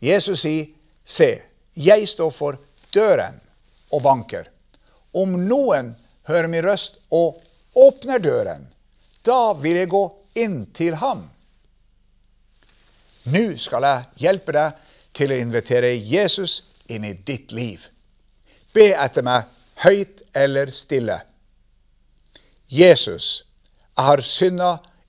Jesus 0.00 0.44
sier, 0.44 0.70
'Se, 1.04 1.42
jeg 1.76 2.08
står 2.08 2.30
for 2.30 2.58
døren 2.94 3.40
og 3.92 4.04
vanker.' 4.04 4.50
Om 5.14 5.36
noen 5.48 5.94
hører 6.26 6.48
min 6.48 6.64
røst 6.64 6.98
og 7.10 7.38
åpner 7.74 8.18
døren, 8.18 8.66
da 9.22 9.52
vil 9.52 9.76
jeg 9.76 9.88
gå 9.88 10.04
inn 10.34 10.66
til 10.74 10.94
ham 10.98 11.28
nå 13.24 13.56
skal 13.60 13.84
jeg 13.88 14.24
hjelpe 14.26 14.52
deg 14.52 14.80
til 15.16 15.32
å 15.32 15.38
invitere 15.40 15.94
Jesus 15.96 16.62
inn 16.92 17.06
i 17.08 17.14
ditt 17.14 17.54
liv. 17.56 17.86
Be 18.74 18.90
etter 18.92 19.24
meg, 19.24 19.46
høyt 19.80 20.20
eller 20.36 20.72
stille. 20.74 21.16
Jesus, 22.68 23.44
jeg 23.94 24.08
har 24.08 24.24
synda 24.26 24.70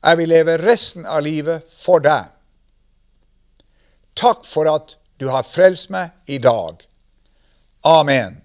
Jeg 0.00 0.16
vil 0.16 0.32
leve 0.32 0.56
resten 0.62 1.04
av 1.04 1.22
livet 1.24 1.68
for 1.68 2.00
deg. 2.04 2.30
Takk 4.16 4.46
for 4.48 4.68
at 4.70 4.96
du 5.20 5.28
har 5.28 5.44
frelst 5.44 5.90
meg 5.92 6.14
i 6.26 6.38
dag. 6.40 6.80
Amen. 7.84 8.40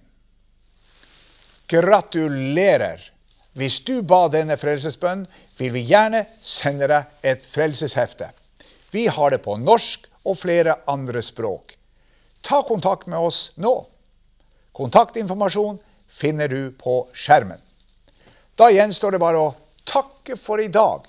Gratulerer! 1.68 3.12
Hvis 3.56 3.80
du 3.88 4.02
ba 4.04 4.26
denne 4.28 4.58
frelsesbønnen, 4.60 5.24
vil 5.56 5.72
vi 5.72 5.86
gjerne 5.88 6.26
sende 6.44 6.90
deg 6.90 7.24
et 7.24 7.46
frelseshefte. 7.48 8.28
Vi 8.92 9.06
har 9.08 9.32
det 9.32 9.40
på 9.44 9.56
norsk 9.56 10.04
og 10.28 10.36
flere 10.36 10.76
andre 10.92 11.22
språk. 11.24 11.72
Ta 12.44 12.60
kontakt 12.68 13.08
med 13.08 13.18
oss 13.18 13.50
nå. 13.56 13.72
Kontaktinformasjon 14.76 15.80
finner 16.06 16.52
du 16.52 16.68
på 16.76 16.98
skjermen. 17.16 17.58
Da 18.56 18.68
gjenstår 18.72 19.16
det 19.16 19.22
bare 19.24 19.40
å 19.40 19.54
takke 19.88 20.36
for 20.36 20.60
i 20.60 20.68
dag. 20.72 21.08